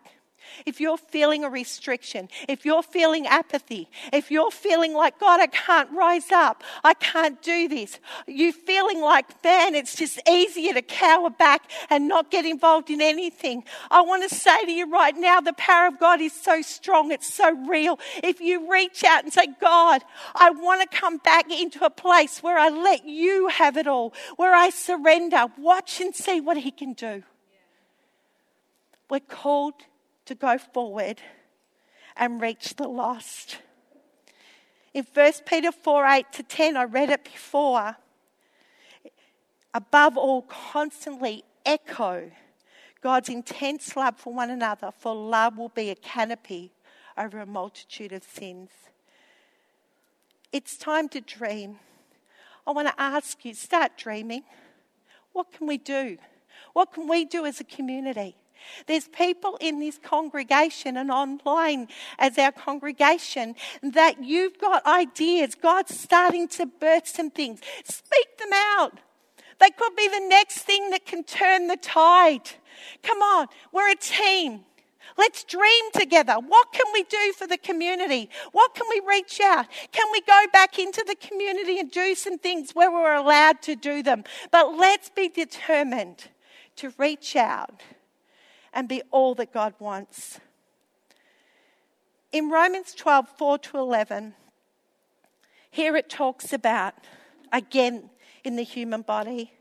if 0.66 0.80
you're 0.80 0.98
feeling 0.98 1.44
a 1.44 1.50
restriction, 1.50 2.30
if 2.48 2.66
you're 2.66 2.84
feeling 2.84 3.28
apathy, 3.28 3.90
if 4.12 4.32
you're 4.32 4.52
feeling 4.52 4.94
like, 4.94 5.20
God, 5.20 5.40
I 5.40 5.48
can't 5.48 5.92
rise 5.92 6.32
up, 6.32 6.64
I 6.84 6.94
can't 6.94 7.42
do 7.42 7.68
this, 7.68 8.00
you 8.28 8.52
feeling 8.52 9.02
like, 9.02 9.44
man, 9.44 9.76
it's 9.76 9.96
just 9.96 10.20
easier 10.30 10.74
to 10.74 10.82
cower 10.82 11.30
back 11.30 11.70
and 11.90 12.08
not 12.08 12.32
get 12.32 12.46
involved 12.46 12.90
in 12.90 13.02
anything. 13.02 13.64
I 13.92 14.02
want 14.02 14.28
to 14.28 14.36
say 14.36 14.66
to 14.66 14.72
you 14.72 14.90
right 14.92 15.16
now, 15.16 15.42
the 15.42 15.54
power 15.54 15.88
of 15.88 16.00
God 16.00 16.22
is 16.22 16.34
so 16.34 16.62
strong, 16.62 17.12
it's 17.12 17.34
so 17.34 17.52
real. 17.68 18.00
If 18.24 18.42
you 18.42 18.72
reach 18.72 19.04
out 19.04 19.24
and 19.24 19.34
say, 19.34 19.48
God, 19.60 20.02
I 20.36 20.52
want 20.52 20.82
to 20.82 20.98
come 20.98 21.18
back 21.18 21.52
into 21.52 21.86
a 21.86 21.90
place 21.90 22.42
where 22.42 22.58
I 22.58 22.70
let 22.70 23.06
you 23.06 23.48
have 23.48 23.78
it 23.78 23.88
all, 23.88 24.14
where 24.36 24.54
I 24.54 24.70
surrender, 24.70 25.46
watch 25.58 26.02
and 26.02 26.16
see 26.16 26.42
what 26.42 26.58
He 26.58 26.72
can 26.72 26.94
do. 26.94 27.24
We're 29.10 29.20
called 29.20 29.76
to 30.26 30.36
go 30.36 30.58
forward 30.58 31.22
and 32.16 32.42
reach 32.42 32.76
the 32.76 32.88
lost. 32.88 33.58
In 34.94 35.06
1 35.12 35.32
Peter 35.46 35.72
4 35.72 36.06
8 36.06 36.26
to 36.34 36.44
10, 36.44 36.78
I 36.78 36.84
read 36.84 37.10
it 37.10 37.24
before. 37.24 37.98
Above 39.74 40.18
all, 40.18 40.44
constantly 40.44 41.44
echo 41.66 42.30
God's 43.02 43.28
intense 43.28 43.98
love 43.98 44.18
for 44.18 44.34
one 44.34 44.50
another, 44.50 44.92
for 44.98 45.16
love 45.16 45.58
will 45.58 45.70
be 45.70 45.90
a 45.90 45.96
canopy 45.96 46.72
over 47.18 47.40
a 47.40 47.46
multitude 47.46 48.14
of 48.14 48.24
sins. 48.24 48.70
It's 50.52 50.78
time 50.78 51.10
to 51.10 51.20
dream. 51.20 51.80
I 52.66 52.72
want 52.72 52.88
to 52.88 53.02
ask 53.02 53.44
you 53.44 53.54
start 53.56 53.98
dreaming. 53.98 54.44
What 55.34 55.52
can 55.52 55.68
we 55.68 55.78
do? 55.78 56.18
What 56.74 56.94
can 56.94 57.08
we 57.08 57.26
do 57.26 57.46
as 57.46 57.60
a 57.60 57.64
community? 57.64 58.36
There's 58.88 59.08
people 59.08 59.58
in 59.62 59.80
this 59.80 59.98
congregation 59.98 60.98
and 60.98 61.12
online 61.12 61.88
as 62.20 62.38
our 62.38 62.52
congregation 62.52 63.56
that 63.82 64.24
you've 64.24 64.58
got 64.60 64.86
ideas. 64.86 65.56
God's 65.56 65.98
starting 65.98 66.48
to 66.50 66.66
birth 66.66 67.08
some 67.08 67.30
things. 67.30 67.60
Speak 67.84 68.38
them 68.38 68.54
out. 68.54 69.00
They 69.60 69.70
could 69.70 69.96
be 69.96 70.08
the 70.08 70.28
next 70.28 70.60
thing 70.60 70.90
that 70.90 71.06
can 71.06 71.24
turn 71.24 71.68
the 71.68 71.78
tide. 71.78 72.50
Come 73.02 73.20
on, 73.20 73.48
we're 73.72 73.92
a 73.92 73.96
team. 73.96 74.66
Let's 75.18 75.44
dream 75.44 75.92
together. 75.94 76.34
What 76.34 76.74
can 76.74 76.86
we 76.94 77.04
do 77.04 77.34
for 77.38 77.46
the 77.46 77.58
community? 77.58 78.30
What 78.52 78.74
can 78.74 78.88
we 78.90 79.02
reach 79.08 79.40
out? 79.42 79.68
Can 79.92 80.08
we 80.12 80.22
go 80.22 80.46
back 80.52 80.80
into 80.80 81.04
the 81.08 81.16
community 81.16 81.80
and 81.80 81.92
do 81.92 82.16
some 82.16 82.38
things 82.38 82.72
where 82.72 82.92
we're 82.92 83.14
allowed 83.14 83.62
to 83.64 83.76
do 83.76 84.02
them? 84.02 84.24
But 84.52 84.76
let's 84.76 85.10
be 85.10 85.30
determined 85.30 86.26
to 86.78 86.94
reach 86.98 87.36
out 87.36 87.84
and 88.74 88.88
be 88.88 89.02
all 89.12 89.36
that 89.36 89.54
God 89.54 89.74
wants. 89.80 90.40
In 92.32 92.50
Romans 92.50 92.94
12 92.94 93.30
4 93.38 93.58
to 93.60 93.78
11, 93.78 94.34
here 95.70 95.96
it 95.96 96.10
talks 96.10 96.52
about, 96.52 96.96
again 97.52 98.10
in 98.44 98.56
the 98.56 98.64
human 98.64 99.02
body, 99.02 99.54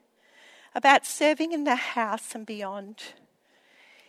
about 0.74 1.06
serving 1.06 1.52
in 1.52 1.64
the 1.64 1.76
house 1.76 2.34
and 2.34 2.46
beyond. 2.46 3.02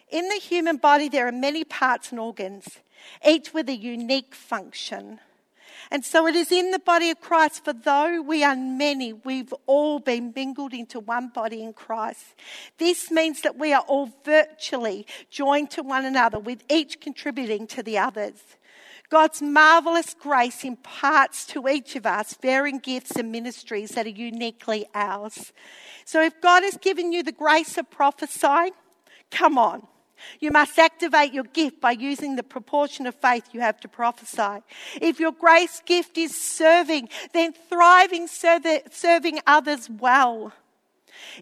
In 0.09 0.29
the 0.29 0.35
human 0.35 0.77
body, 0.77 1.09
there 1.09 1.27
are 1.27 1.31
many 1.31 1.63
parts 1.63 2.11
and 2.11 2.19
organs, 2.19 2.79
each 3.27 3.53
with 3.53 3.67
a 3.67 3.75
unique 3.75 4.33
function. 4.33 5.19
And 5.91 6.03
so 6.03 6.27
it 6.27 6.35
is 6.35 6.51
in 6.51 6.71
the 6.71 6.79
body 6.79 7.09
of 7.09 7.21
Christ, 7.21 7.63
for 7.63 7.73
though 7.73 8.21
we 8.21 8.43
are 8.43 8.55
many, 8.55 9.13
we've 9.13 9.53
all 9.65 9.99
been 9.99 10.33
mingled 10.35 10.73
into 10.73 10.99
one 10.99 11.29
body 11.29 11.63
in 11.63 11.73
Christ. 11.73 12.35
This 12.77 13.11
means 13.11 13.41
that 13.41 13.57
we 13.57 13.73
are 13.73 13.83
all 13.87 14.09
virtually 14.23 15.05
joined 15.29 15.71
to 15.71 15.83
one 15.83 16.05
another, 16.05 16.39
with 16.39 16.63
each 16.69 16.99
contributing 16.99 17.67
to 17.67 17.83
the 17.83 17.97
others. 17.97 18.41
God's 19.09 19.43
marvelous 19.43 20.15
grace 20.15 20.63
imparts 20.63 21.45
to 21.47 21.67
each 21.67 21.95
of 21.95 22.05
us 22.05 22.35
varying 22.41 22.79
gifts 22.79 23.15
and 23.15 23.31
ministries 23.31 23.91
that 23.91 24.07
are 24.07 24.09
uniquely 24.09 24.87
ours. 24.95 25.53
So 26.03 26.21
if 26.21 26.41
God 26.41 26.63
has 26.63 26.77
given 26.77 27.11
you 27.11 27.21
the 27.21 27.31
grace 27.31 27.77
of 27.77 27.91
prophesying, 27.91 28.71
come 29.29 29.59
on. 29.59 29.85
You 30.39 30.51
must 30.51 30.77
activate 30.77 31.33
your 31.33 31.43
gift 31.45 31.81
by 31.81 31.91
using 31.91 32.35
the 32.35 32.43
proportion 32.43 33.07
of 33.07 33.15
faith 33.15 33.45
you 33.51 33.61
have 33.61 33.79
to 33.81 33.87
prophesy. 33.87 34.63
If 35.01 35.19
your 35.19 35.31
grace 35.31 35.81
gift 35.85 36.17
is 36.17 36.39
serving, 36.39 37.09
then 37.33 37.53
thriving 37.53 38.27
serving 38.27 39.39
others 39.47 39.89
well. 39.89 40.53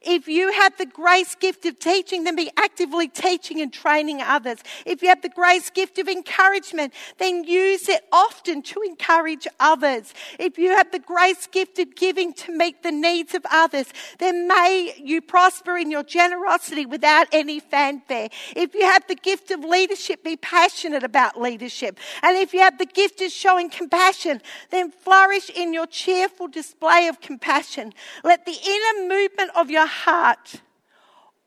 If 0.02 0.28
you 0.28 0.52
have 0.52 0.78
the 0.78 0.86
grace 0.86 1.36
gift 1.36 1.66
of 1.66 1.80
teaching, 1.80 2.24
then 2.24 2.36
be 2.36 2.52
actively 2.58 3.08
teaching 3.08 3.62
and 3.62 3.72
training 3.72 4.22
others. 4.22 4.60
If 4.86 5.02
you 5.02 5.10
have 5.10 5.22
the 5.22 5.30
grace 5.30 5.70
gift 5.70 5.98
of 5.98 6.08
encouragement, 6.08 6.94
then 7.18 7.44
use 7.44 7.90
it 7.90 8.04
often 8.12 8.62
to 8.64 8.82
encourage 8.82 9.48
others. 9.60 10.14
If 10.40 10.58
you 10.58 10.72
have 10.72 10.92
the 10.92 11.00
grace 11.00 11.48
gift 11.48 11.80
of 11.80 11.96
giving 11.96 12.34
to 12.34 12.52
meet 12.52 12.84
the 12.84 12.92
needs 12.92 13.34
of 13.34 13.46
others, 13.52 13.88
then 14.20 14.48
may 14.48 14.94
you 14.98 15.22
prosper 15.22 15.78
in 15.78 15.92
your 15.92 16.04
generosity 16.04 16.86
without 16.86 17.28
any 17.32 17.60
fanfare. 17.60 18.30
If 18.56 18.74
you 18.74 18.84
have 18.84 19.08
the 19.08 19.16
gift 19.16 19.52
of 19.52 19.64
leadership, 19.64 20.24
be 20.24 20.38
passionate 20.38 21.04
about 21.04 21.40
leadership. 21.40 22.00
And 22.22 22.38
if 22.38 22.54
you 22.54 22.60
have 22.60 22.78
the 22.78 22.86
gift 22.86 23.22
of 23.22 23.32
showing 23.32 23.70
compassion, 23.70 24.42
then 24.70 24.92
flourish 24.92 25.50
in 25.50 25.74
your 25.74 25.88
cheerful 25.88 26.48
display 26.48 27.08
of 27.08 27.22
compassion. 27.22 27.94
Let 28.24 28.46
the 28.46 28.52
inner 28.54 29.08
movement 29.08 29.52
of 29.56 29.71
your 29.72 29.88
heart 29.88 30.62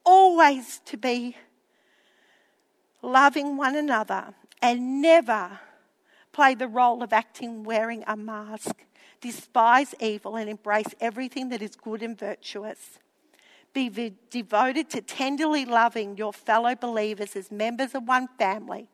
always 0.04 0.80
to 0.86 0.96
be 0.96 1.36
loving 3.02 3.56
one 3.56 3.76
another 3.76 4.34
and 4.60 5.02
never 5.02 5.60
play 6.32 6.54
the 6.54 6.68
role 6.68 7.02
of 7.02 7.12
acting 7.12 7.62
wearing 7.64 8.02
a 8.06 8.16
mask. 8.16 8.82
Despise 9.20 9.94
evil 10.00 10.36
and 10.36 10.50
embrace 10.50 10.94
everything 11.00 11.48
that 11.50 11.62
is 11.62 11.76
good 11.76 12.02
and 12.02 12.18
virtuous. 12.18 12.98
Be 13.72 13.88
v- 13.88 14.14
devoted 14.30 14.90
to 14.90 15.00
tenderly 15.00 15.64
loving 15.64 16.16
your 16.16 16.32
fellow 16.32 16.74
believers 16.74 17.34
as 17.36 17.50
members 17.50 17.94
of 17.94 18.06
one 18.06 18.28
family. 18.38 18.88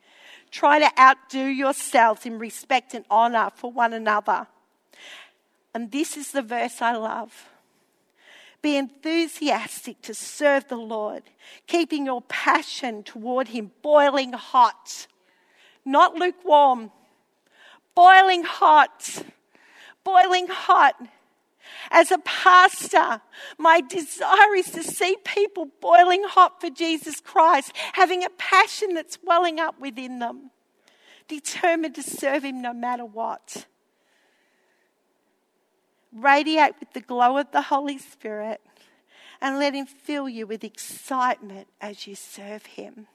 Try 0.51 0.79
to 0.79 0.91
outdo 1.01 1.45
yourselves 1.45 2.27
in 2.27 2.39
respect 2.39 2.95
and 2.95 3.05
honour 3.11 3.51
for 3.55 3.71
one 3.71 3.93
another. 3.93 4.47
And 5.75 5.91
this 5.91 6.17
is 6.17 6.33
the 6.33 6.43
verse 6.43 6.81
I 6.83 6.97
love. 6.97 7.50
Be 8.63 8.77
enthusiastic 8.77 10.03
to 10.03 10.15
serve 10.15 10.69
the 10.69 10.77
Lord, 10.77 11.23
keeping 11.67 12.07
your 12.07 12.23
passion 12.23 13.03
toward 13.03 13.49
Him 13.49 13.71
boiling 13.83 14.33
hot, 14.33 15.07
not 15.85 16.15
lukewarm, 16.15 16.91
boiling 17.95 18.43
hot, 18.45 19.23
boiling 20.05 20.49
hot. 20.49 20.95
As 21.91 22.11
a 22.11 22.19
pastor, 22.19 23.23
my 23.57 23.81
desire 23.81 24.55
is 24.57 24.71
to 24.73 24.83
see 24.83 25.17
people 25.25 25.69
boiling 25.81 26.25
hot 26.25 26.61
for 26.61 26.69
Jesus 26.69 27.21
Christ, 27.21 27.73
having 27.95 28.25
a 28.25 28.31
passion 28.31 28.95
that's 28.95 29.19
welling 29.23 29.59
up 29.59 29.81
within 29.81 30.19
them, 30.19 30.51
determined 31.29 31.95
to 31.95 32.03
serve 32.03 32.45
Him 32.45 32.61
no 32.61 32.75
matter 32.75 33.05
what. 33.05 33.67
Radiate 36.13 36.75
with 36.81 36.93
the 36.93 37.01
glow 37.01 37.39
of 37.39 37.53
the 37.53 37.63
Holy 37.63 37.99
Spirit 37.99 38.61
and 39.41 39.59
let 39.59 39.75
Him 39.75 39.87
fill 39.87 40.29
you 40.29 40.47
with 40.47 40.65
excitement 40.65 41.69
as 41.81 42.07
you 42.07 42.15
serve 42.15 42.67
Him. 42.67 43.07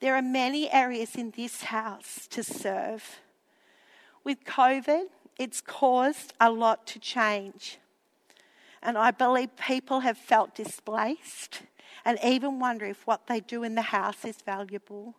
There 0.00 0.14
are 0.14 0.22
many 0.22 0.70
areas 0.70 1.14
in 1.14 1.32
this 1.36 1.64
house 1.64 2.26
to 2.28 2.42
serve. 2.42 3.20
With 4.24 4.44
COVID, 4.44 5.06
it's 5.38 5.60
caused 5.60 6.34
a 6.40 6.50
lot 6.50 6.86
to 6.88 6.98
change. 6.98 7.78
And 8.82 8.98
I 8.98 9.10
believe 9.10 9.56
people 9.56 10.00
have 10.00 10.18
felt 10.18 10.54
displaced 10.54 11.62
and 12.04 12.18
even 12.22 12.60
wonder 12.60 12.84
if 12.86 13.06
what 13.06 13.26
they 13.26 13.40
do 13.40 13.62
in 13.62 13.74
the 13.74 13.82
house 13.82 14.24
is 14.24 14.36
valuable. 14.44 15.14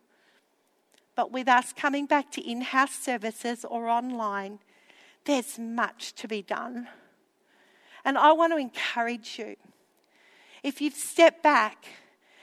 But 1.14 1.32
with 1.32 1.48
us 1.48 1.72
coming 1.72 2.06
back 2.06 2.30
to 2.32 2.40
in 2.40 2.60
house 2.60 2.94
services 2.94 3.64
or 3.68 3.88
online, 3.88 4.60
there's 5.28 5.58
much 5.58 6.14
to 6.14 6.26
be 6.26 6.40
done. 6.40 6.88
And 8.02 8.16
I 8.16 8.32
want 8.32 8.54
to 8.54 8.56
encourage 8.56 9.38
you. 9.38 9.56
If 10.62 10.80
you've 10.80 10.94
stepped 10.94 11.42
back 11.42 11.84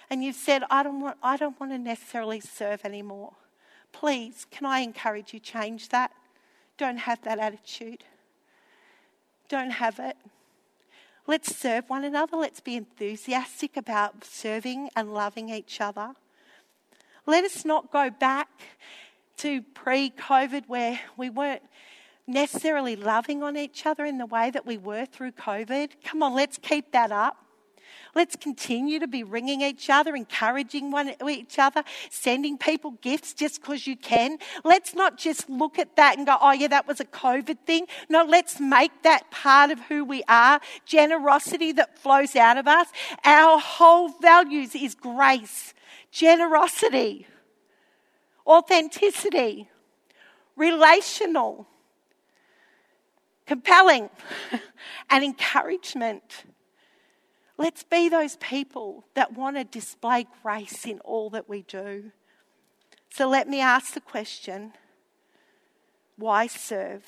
and 0.07 0.23
you've 0.23 0.35
said, 0.35 0.61
I 0.69 0.83
don't 0.83 1.01
want, 1.01 1.17
I 1.23 1.35
don't 1.35 1.59
want 1.59 1.71
to 1.71 1.79
necessarily 1.79 2.39
serve 2.39 2.85
anymore, 2.85 3.33
please, 3.91 4.45
can 4.51 4.67
I 4.67 4.81
encourage 4.81 5.33
you 5.33 5.39
change 5.39 5.89
that? 5.89 6.11
Don't 6.77 6.97
have 6.97 7.23
that 7.23 7.39
attitude. 7.39 8.03
Don't 9.49 9.71
have 9.71 9.97
it. 9.97 10.15
Let's 11.25 11.57
serve 11.57 11.89
one 11.89 12.03
another. 12.03 12.37
Let's 12.37 12.59
be 12.59 12.75
enthusiastic 12.75 13.77
about 13.77 14.23
serving 14.23 14.91
and 14.95 15.11
loving 15.11 15.49
each 15.49 15.81
other. 15.81 16.11
Let 17.25 17.45
us 17.45 17.65
not 17.65 17.91
go 17.91 18.11
back 18.11 18.49
to 19.37 19.63
pre 19.73 20.11
COVID 20.11 20.65
where 20.67 20.99
we 21.17 21.31
weren't 21.31 21.63
necessarily 22.27 22.95
loving 22.95 23.43
on 23.43 23.57
each 23.57 23.85
other 23.85 24.05
in 24.05 24.17
the 24.17 24.25
way 24.25 24.49
that 24.51 24.65
we 24.65 24.77
were 24.77 25.05
through 25.05 25.31
COVID. 25.31 25.91
Come 26.03 26.23
on, 26.23 26.33
let's 26.33 26.57
keep 26.57 26.91
that 26.91 27.11
up. 27.11 27.45
Let's 28.15 28.37
continue 28.37 28.99
to 28.99 29.07
be 29.07 29.23
ringing 29.23 29.59
each 29.61 29.89
other, 29.89 30.15
encouraging 30.15 30.89
one 30.89 31.13
each 31.29 31.59
other, 31.59 31.83
sending 32.09 32.57
people 32.57 32.91
gifts 33.01 33.33
just 33.33 33.61
because 33.61 33.85
you 33.85 33.97
can. 33.97 34.37
Let's 34.63 34.95
not 34.95 35.17
just 35.17 35.49
look 35.49 35.77
at 35.77 35.97
that 35.97 36.17
and 36.17 36.25
go, 36.25 36.37
oh 36.39 36.53
yeah, 36.53 36.69
that 36.69 36.87
was 36.87 37.01
a 37.01 37.05
COVID 37.05 37.57
thing. 37.65 37.87
No, 38.07 38.23
let's 38.23 38.57
make 38.59 39.03
that 39.03 39.29
part 39.31 39.69
of 39.69 39.79
who 39.81 40.05
we 40.05 40.23
are. 40.29 40.61
Generosity 40.85 41.73
that 41.73 41.99
flows 41.99 42.37
out 42.37 42.57
of 42.57 42.69
us. 42.69 42.87
Our 43.25 43.59
whole 43.59 44.07
values 44.07 44.75
is 44.75 44.95
grace, 44.95 45.73
generosity, 46.09 47.27
authenticity, 48.47 49.69
relational, 50.55 51.67
compelling, 53.45 54.09
and 55.09 55.23
encouragement. 55.23 56.43
Let's 57.57 57.83
be 57.83 58.09
those 58.09 58.35
people 58.37 59.05
that 59.13 59.33
want 59.33 59.55
to 59.55 59.63
display 59.63 60.27
grace 60.43 60.85
in 60.85 60.99
all 60.99 61.29
that 61.31 61.47
we 61.47 61.61
do. 61.61 62.11
So 63.09 63.29
let 63.29 63.47
me 63.47 63.61
ask 63.61 63.93
the 63.93 64.01
question 64.01 64.73
why 66.17 66.47
serve? 66.47 67.03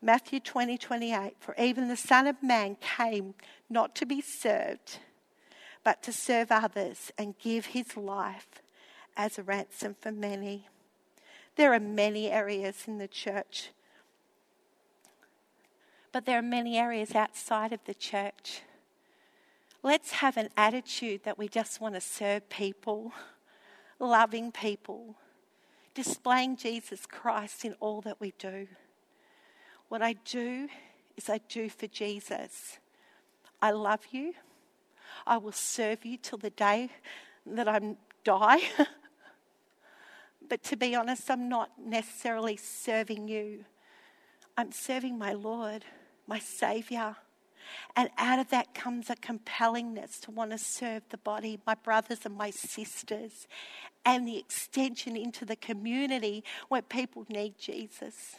Matthew 0.00 0.38
20, 0.40 0.78
28. 0.78 1.34
For 1.40 1.54
even 1.58 1.88
the 1.88 1.96
Son 1.96 2.26
of 2.26 2.42
Man 2.42 2.76
came 2.80 3.34
not 3.68 3.94
to 3.96 4.06
be 4.06 4.20
served, 4.20 4.98
but 5.82 6.02
to 6.04 6.12
serve 6.12 6.52
others 6.52 7.10
and 7.18 7.38
give 7.38 7.66
his 7.66 7.96
life 7.96 8.62
as 9.16 9.38
a 9.38 9.42
ransom 9.42 9.96
for 10.00 10.12
many. 10.12 10.66
There 11.56 11.72
are 11.72 11.80
many 11.80 12.30
areas 12.30 12.84
in 12.86 12.98
the 12.98 13.08
church 13.08 13.70
but 16.12 16.24
there 16.24 16.38
are 16.38 16.42
many 16.42 16.78
areas 16.78 17.14
outside 17.14 17.72
of 17.72 17.80
the 17.84 17.94
church. 17.94 18.62
Let's 19.82 20.12
have 20.12 20.36
an 20.36 20.48
attitude 20.56 21.22
that 21.24 21.38
we 21.38 21.48
just 21.48 21.80
want 21.80 21.94
to 21.94 22.00
serve 22.00 22.48
people, 22.48 23.12
loving 23.98 24.50
people, 24.50 25.16
displaying 25.94 26.56
Jesus 26.56 27.06
Christ 27.06 27.64
in 27.64 27.74
all 27.80 28.00
that 28.02 28.20
we 28.20 28.32
do. 28.38 28.66
What 29.88 30.02
I 30.02 30.14
do 30.24 30.68
is 31.16 31.30
I 31.30 31.40
do 31.48 31.68
for 31.68 31.86
Jesus. 31.86 32.78
I 33.62 33.70
love 33.70 34.06
you. 34.10 34.34
I 35.26 35.38
will 35.38 35.52
serve 35.52 36.04
you 36.04 36.16
till 36.16 36.38
the 36.38 36.50
day 36.50 36.90
that 37.46 37.68
I 37.68 37.96
die. 38.24 38.60
but 40.48 40.62
to 40.64 40.76
be 40.76 40.94
honest, 40.94 41.30
I'm 41.30 41.48
not 41.48 41.70
necessarily 41.82 42.56
serving 42.56 43.28
you. 43.28 43.64
I'm 44.58 44.72
serving 44.72 45.16
my 45.16 45.32
Lord 45.32 45.86
my 46.28 46.38
Savior. 46.38 47.16
And 47.96 48.10
out 48.16 48.38
of 48.38 48.50
that 48.50 48.74
comes 48.74 49.10
a 49.10 49.16
compellingness 49.16 50.20
to 50.20 50.30
want 50.30 50.52
to 50.52 50.58
serve 50.58 51.02
the 51.10 51.18
body, 51.18 51.58
my 51.66 51.74
brothers 51.74 52.20
and 52.24 52.36
my 52.36 52.50
sisters, 52.50 53.46
and 54.04 54.26
the 54.26 54.38
extension 54.38 55.16
into 55.16 55.44
the 55.44 55.56
community 55.56 56.44
where 56.68 56.82
people 56.82 57.26
need 57.28 57.58
Jesus. 57.58 58.36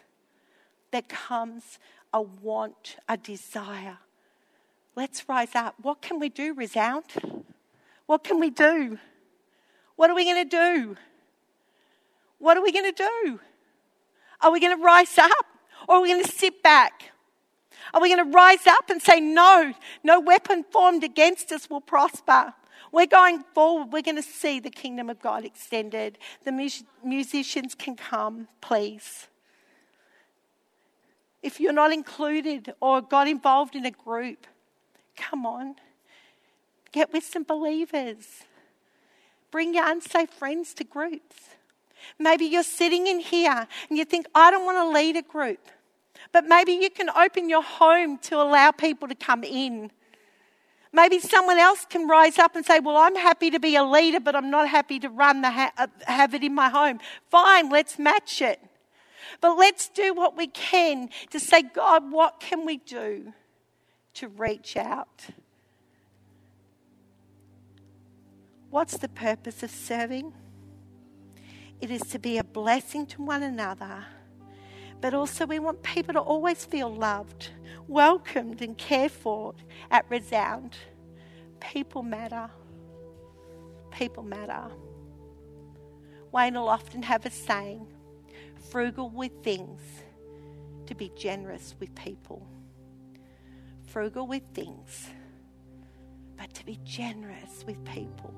There 0.91 1.03
comes 1.03 1.77
a 2.13 2.21
want, 2.21 2.97
a 3.07 3.17
desire. 3.17 3.97
Let's 4.95 5.27
rise 5.29 5.53
up. 5.53 5.75
What 5.81 6.01
can 6.01 6.19
we 6.19 6.29
do, 6.29 6.53
Resound? 6.53 7.05
What 8.07 8.23
can 8.23 8.39
we 8.39 8.49
do? 8.49 8.97
What 9.95 10.09
are 10.09 10.15
we 10.15 10.25
going 10.25 10.49
to 10.49 10.57
do? 10.57 10.97
What 12.39 12.57
are 12.57 12.63
we 12.63 12.71
going 12.71 12.91
to 12.91 13.03
do? 13.23 13.39
Are 14.41 14.51
we 14.51 14.59
going 14.59 14.75
to 14.75 14.83
rise 14.83 15.17
up 15.17 15.45
or 15.89 15.95
are 15.95 16.01
we 16.01 16.09
going 16.09 16.23
to 16.23 16.31
sit 16.31 16.61
back? 16.61 17.11
Are 17.95 17.99
we 17.99 18.13
going 18.13 18.23
to 18.23 18.31
rise 18.31 18.67
up 18.67 18.91
and 18.91 19.01
say, 19.01 19.19
no, 19.19 19.73
no 20.03 20.19
weapon 20.19 20.63
formed 20.63 21.03
against 21.03 21.51
us 21.51 21.67
will 21.67 21.81
prosper? 21.81 22.53
We're 22.91 23.07
going 23.07 23.43
forward. 23.55 23.91
We're 23.91 24.03
going 24.03 24.15
to 24.15 24.21
see 24.21 24.59
the 24.59 24.69
kingdom 24.69 25.09
of 25.09 25.19
God 25.19 25.43
extended. 25.43 26.19
The 26.45 26.51
mus- 26.51 26.83
musicians 27.03 27.73
can 27.73 27.95
come, 27.95 28.47
please. 28.61 29.27
If 31.41 31.59
you're 31.59 31.73
not 31.73 31.91
included 31.91 32.71
or 32.79 33.01
got 33.01 33.27
involved 33.27 33.75
in 33.75 33.83
a 33.85 33.91
group, 33.91 34.45
come 35.17 35.43
on. 35.43 35.75
Get 36.91 37.11
with 37.11 37.23
some 37.23 37.43
believers. 37.43 38.43
Bring 39.49 39.73
your 39.73 39.89
unsafe 39.89 40.29
friends 40.29 40.75
to 40.75 40.83
groups. 40.83 41.35
Maybe 42.19 42.45
you're 42.45 42.61
sitting 42.61 43.07
in 43.07 43.19
here 43.19 43.67
and 43.89 43.97
you 43.97 44.05
think, 44.05 44.27
I 44.35 44.51
don't 44.51 44.65
want 44.65 44.77
to 44.77 44.89
lead 44.89 45.15
a 45.15 45.23
group. 45.23 45.59
But 46.31 46.45
maybe 46.45 46.73
you 46.73 46.89
can 46.89 47.09
open 47.09 47.49
your 47.49 47.63
home 47.63 48.17
to 48.19 48.35
allow 48.35 48.71
people 48.71 49.07
to 49.07 49.15
come 49.15 49.43
in. 49.43 49.91
Maybe 50.91 51.19
someone 51.19 51.57
else 51.57 51.85
can 51.87 52.07
rise 52.07 52.39
up 52.39 52.55
and 52.55 52.65
say, 52.65 52.79
Well, 52.79 52.97
I'm 52.97 53.15
happy 53.15 53.51
to 53.51 53.59
be 53.59 53.75
a 53.75 53.83
leader, 53.83 54.19
but 54.19 54.35
I'm 54.35 54.49
not 54.49 54.67
happy 54.67 54.99
to 54.99 55.09
run 55.09 55.41
the 55.41 55.51
ha- 55.51 55.71
uh, 55.77 55.87
have 56.05 56.33
it 56.33 56.43
in 56.43 56.55
my 56.55 56.69
home. 56.69 56.99
Fine, 57.29 57.69
let's 57.69 57.99
match 57.99 58.41
it. 58.41 58.59
But 59.41 59.57
let's 59.57 59.89
do 59.89 60.13
what 60.13 60.35
we 60.35 60.47
can 60.47 61.09
to 61.29 61.39
say, 61.39 61.61
God, 61.61 62.11
what 62.11 62.39
can 62.39 62.65
we 62.65 62.77
do 62.77 63.33
to 64.15 64.27
reach 64.27 64.77
out? 64.77 65.27
What's 68.69 68.97
the 68.97 69.09
purpose 69.09 69.63
of 69.63 69.71
serving? 69.71 70.33
It 71.81 71.91
is 71.91 72.01
to 72.01 72.19
be 72.19 72.37
a 72.37 72.43
blessing 72.43 73.05
to 73.07 73.21
one 73.23 73.43
another 73.43 74.05
but 75.01 75.13
also 75.13 75.45
we 75.45 75.59
want 75.59 75.81
people 75.83 76.13
to 76.13 76.19
always 76.19 76.65
feel 76.65 76.93
loved, 76.93 77.49
welcomed, 77.87 78.61
and 78.61 78.77
cared 78.77 79.11
for 79.11 79.55
at 79.89 80.05
Resound. 80.09 80.75
People 81.59 82.03
matter. 82.03 82.49
People 83.91 84.23
matter. 84.23 84.67
Wayne 86.31 86.53
will 86.53 86.69
often 86.69 87.03
have 87.03 87.25
a 87.25 87.31
saying 87.31 87.87
frugal 88.69 89.09
with 89.09 89.31
things, 89.43 89.81
to 90.85 90.93
be 90.95 91.11
generous 91.15 91.75
with 91.79 91.93
people. 91.95 92.45
Frugal 93.87 94.27
with 94.27 94.43
things, 94.53 95.07
but 96.37 96.53
to 96.53 96.65
be 96.65 96.79
generous 96.83 97.63
with 97.65 97.83
people. 97.85 98.33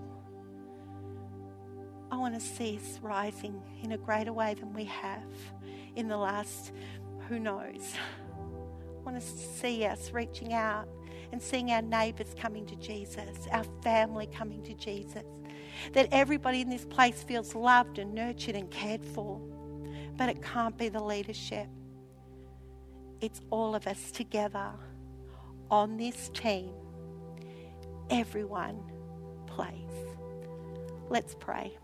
I 2.09 2.17
want 2.17 2.33
to 2.35 2.41
see 2.41 2.77
us 2.77 2.99
rising 3.01 3.61
in 3.83 3.93
a 3.93 3.97
greater 3.97 4.33
way 4.33 4.53
than 4.53 4.73
we 4.73 4.85
have 4.85 5.23
in 5.95 6.07
the 6.07 6.17
last, 6.17 6.71
who 7.27 7.39
knows. 7.39 7.93
I 8.37 9.03
want 9.03 9.19
to 9.19 9.27
see 9.27 9.85
us 9.85 10.11
reaching 10.11 10.53
out 10.53 10.87
and 11.31 11.41
seeing 11.41 11.71
our 11.71 11.81
neighbours 11.81 12.35
coming 12.39 12.65
to 12.67 12.75
Jesus, 12.75 13.47
our 13.51 13.63
family 13.83 14.27
coming 14.27 14.61
to 14.63 14.73
Jesus. 14.73 15.23
That 15.93 16.09
everybody 16.11 16.61
in 16.61 16.69
this 16.69 16.85
place 16.85 17.23
feels 17.23 17.55
loved 17.55 17.97
and 17.99 18.13
nurtured 18.13 18.55
and 18.55 18.69
cared 18.69 19.03
for. 19.03 19.39
But 20.17 20.29
it 20.29 20.41
can't 20.43 20.77
be 20.77 20.89
the 20.89 21.03
leadership. 21.03 21.67
it's 23.21 23.39
all 23.51 23.75
of 23.75 23.87
us 23.87 24.11
together 24.11 24.71
on 25.69 25.97
this 25.97 26.29
team. 26.33 26.71
Everyone 28.09 28.81
plays. 29.47 29.75
Let's 31.09 31.35
pray. 31.39 31.77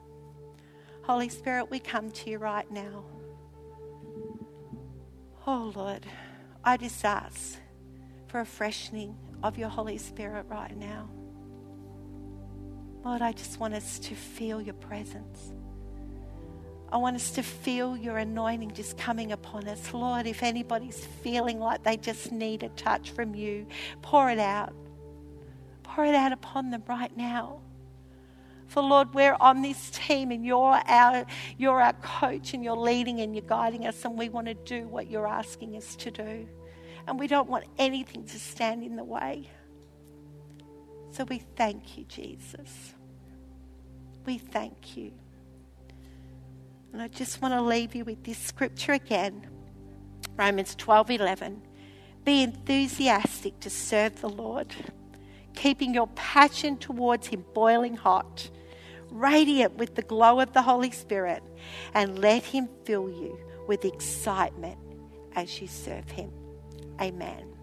Holy 1.03 1.29
Spirit, 1.29 1.69
we 1.69 1.79
come 1.79 2.11
to 2.11 2.29
you 2.29 2.37
right 2.37 2.69
now. 2.71 3.05
Oh 5.49 5.71
Lord, 5.73 6.05
I 6.61 6.75
just 6.75 7.05
ask 7.05 7.57
for 8.27 8.41
a 8.41 8.45
freshening 8.45 9.15
of 9.41 9.57
your 9.57 9.69
Holy 9.69 9.97
Spirit 9.97 10.45
right 10.49 10.75
now. 10.75 11.07
Lord, 13.05 13.21
I 13.21 13.31
just 13.31 13.57
want 13.57 13.73
us 13.73 13.97
to 13.99 14.13
feel 14.13 14.61
your 14.61 14.73
presence. 14.73 15.53
I 16.91 16.97
want 16.97 17.15
us 17.15 17.31
to 17.31 17.43
feel 17.43 17.95
your 17.95 18.17
anointing 18.17 18.73
just 18.73 18.97
coming 18.97 19.31
upon 19.31 19.69
us. 19.69 19.93
Lord, 19.93 20.27
if 20.27 20.43
anybody's 20.43 21.05
feeling 21.23 21.59
like 21.61 21.81
they 21.81 21.95
just 21.95 22.33
need 22.33 22.63
a 22.63 22.69
touch 22.69 23.11
from 23.11 23.33
you, 23.33 23.67
pour 24.01 24.29
it 24.29 24.39
out. 24.39 24.73
Pour 25.81 26.03
it 26.03 26.13
out 26.13 26.33
upon 26.33 26.71
them 26.71 26.83
right 26.89 27.15
now. 27.15 27.61
For 28.67 28.83
Lord, 28.83 29.13
we're 29.13 29.37
on 29.39 29.61
this 29.61 29.89
team 29.91 30.31
and 30.31 30.45
you're 30.45 30.81
our, 30.85 31.25
you're 31.57 31.81
our 31.81 31.93
coach 31.93 32.53
and 32.53 32.63
you're 32.63 32.77
leading 32.77 33.21
and 33.21 33.35
you're 33.35 33.45
guiding 33.45 33.85
us, 33.87 34.03
and 34.05 34.17
we 34.17 34.29
want 34.29 34.47
to 34.47 34.53
do 34.53 34.87
what 34.87 35.09
you're 35.09 35.27
asking 35.27 35.75
us 35.75 35.95
to 35.97 36.11
do. 36.11 36.47
And 37.07 37.19
we 37.19 37.27
don't 37.27 37.49
want 37.49 37.65
anything 37.77 38.25
to 38.25 38.39
stand 38.39 38.83
in 38.83 38.95
the 38.95 39.03
way. 39.03 39.49
So 41.11 41.23
we 41.23 41.39
thank 41.55 41.97
you, 41.97 42.03
Jesus. 42.03 42.93
We 44.25 44.37
thank 44.37 44.97
you. 44.97 45.13
And 46.91 47.01
I 47.01 47.07
just 47.07 47.41
want 47.41 47.53
to 47.53 47.61
leave 47.61 47.95
you 47.95 48.03
with 48.03 48.23
this 48.23 48.37
scripture 48.37 48.93
again 48.93 49.47
Romans 50.35 50.75
12 50.75 51.11
11. 51.11 51.61
Be 52.23 52.43
enthusiastic 52.43 53.59
to 53.61 53.69
serve 53.69 54.19
the 54.21 54.29
Lord, 54.29 54.75
keeping 55.55 55.93
your 55.93 56.07
passion 56.07 56.77
towards 56.77 57.27
Him 57.27 57.45
boiling 57.53 57.95
hot, 57.95 58.49
radiant 59.19 59.75
with 59.77 59.95
the 59.95 60.01
glow 60.01 60.39
of 60.39 60.53
the 60.53 60.61
Holy 60.61 60.91
Spirit, 60.91 61.43
and 61.93 62.19
let 62.19 62.43
Him 62.43 62.69
fill 62.85 63.09
you 63.09 63.39
with 63.67 63.85
excitement 63.85 64.77
as 65.35 65.61
you 65.61 65.67
serve 65.67 66.09
Him. 66.09 66.31
Amen. 67.01 67.53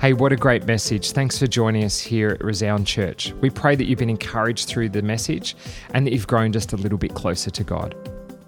Hey, 0.00 0.14
what 0.14 0.32
a 0.32 0.36
great 0.36 0.64
message. 0.64 1.12
Thanks 1.12 1.38
for 1.38 1.46
joining 1.46 1.84
us 1.84 2.00
here 2.00 2.30
at 2.30 2.42
Resound 2.42 2.86
Church. 2.86 3.34
We 3.42 3.50
pray 3.50 3.76
that 3.76 3.84
you've 3.84 3.98
been 3.98 4.08
encouraged 4.08 4.66
through 4.66 4.88
the 4.88 5.02
message 5.02 5.54
and 5.92 6.06
that 6.06 6.12
you've 6.14 6.26
grown 6.26 6.52
just 6.52 6.72
a 6.72 6.76
little 6.76 6.96
bit 6.96 7.14
closer 7.14 7.50
to 7.50 7.62
God. 7.62 7.94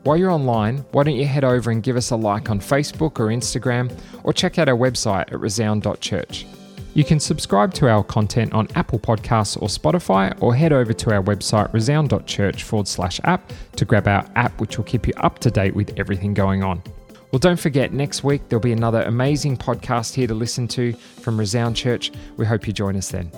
While 0.04 0.16
you're 0.16 0.30
online, 0.30 0.78
why 0.92 1.02
don't 1.04 1.14
you 1.14 1.26
head 1.26 1.44
over 1.44 1.70
and 1.70 1.82
give 1.82 1.96
us 1.96 2.10
a 2.10 2.16
like 2.16 2.48
on 2.48 2.58
Facebook 2.58 3.20
or 3.20 3.26
Instagram, 3.26 3.94
or 4.24 4.32
check 4.32 4.58
out 4.58 4.68
our 4.68 4.76
website 4.76 5.30
at 5.30 5.38
resound.church. 5.40 6.46
You 6.94 7.04
can 7.04 7.18
subscribe 7.18 7.72
to 7.74 7.88
our 7.88 8.04
content 8.04 8.52
on 8.52 8.68
Apple 8.74 8.98
Podcasts 8.98 9.60
or 9.60 9.68
Spotify, 9.68 10.36
or 10.42 10.54
head 10.54 10.74
over 10.74 10.92
to 10.92 11.14
our 11.14 11.22
website 11.22 11.72
resound.church 11.72 12.64
forward 12.64 12.86
slash 12.86 13.18
app 13.24 13.50
to 13.76 13.84
grab 13.86 14.06
our 14.06 14.26
app, 14.34 14.60
which 14.60 14.76
will 14.76 14.84
keep 14.84 15.06
you 15.06 15.14
up 15.16 15.38
to 15.38 15.50
date 15.50 15.74
with 15.74 15.98
everything 15.98 16.34
going 16.34 16.62
on. 16.62 16.82
Well, 17.30 17.38
don't 17.38 17.58
forget, 17.58 17.94
next 17.94 18.24
week 18.24 18.46
there'll 18.48 18.60
be 18.60 18.72
another 18.72 19.02
amazing 19.04 19.56
podcast 19.56 20.12
here 20.12 20.26
to 20.26 20.34
listen 20.34 20.68
to 20.68 20.92
from 20.92 21.38
Resound 21.38 21.76
Church. 21.76 22.12
We 22.36 22.44
hope 22.44 22.66
you 22.66 22.74
join 22.74 22.94
us 22.96 23.10
then. 23.10 23.32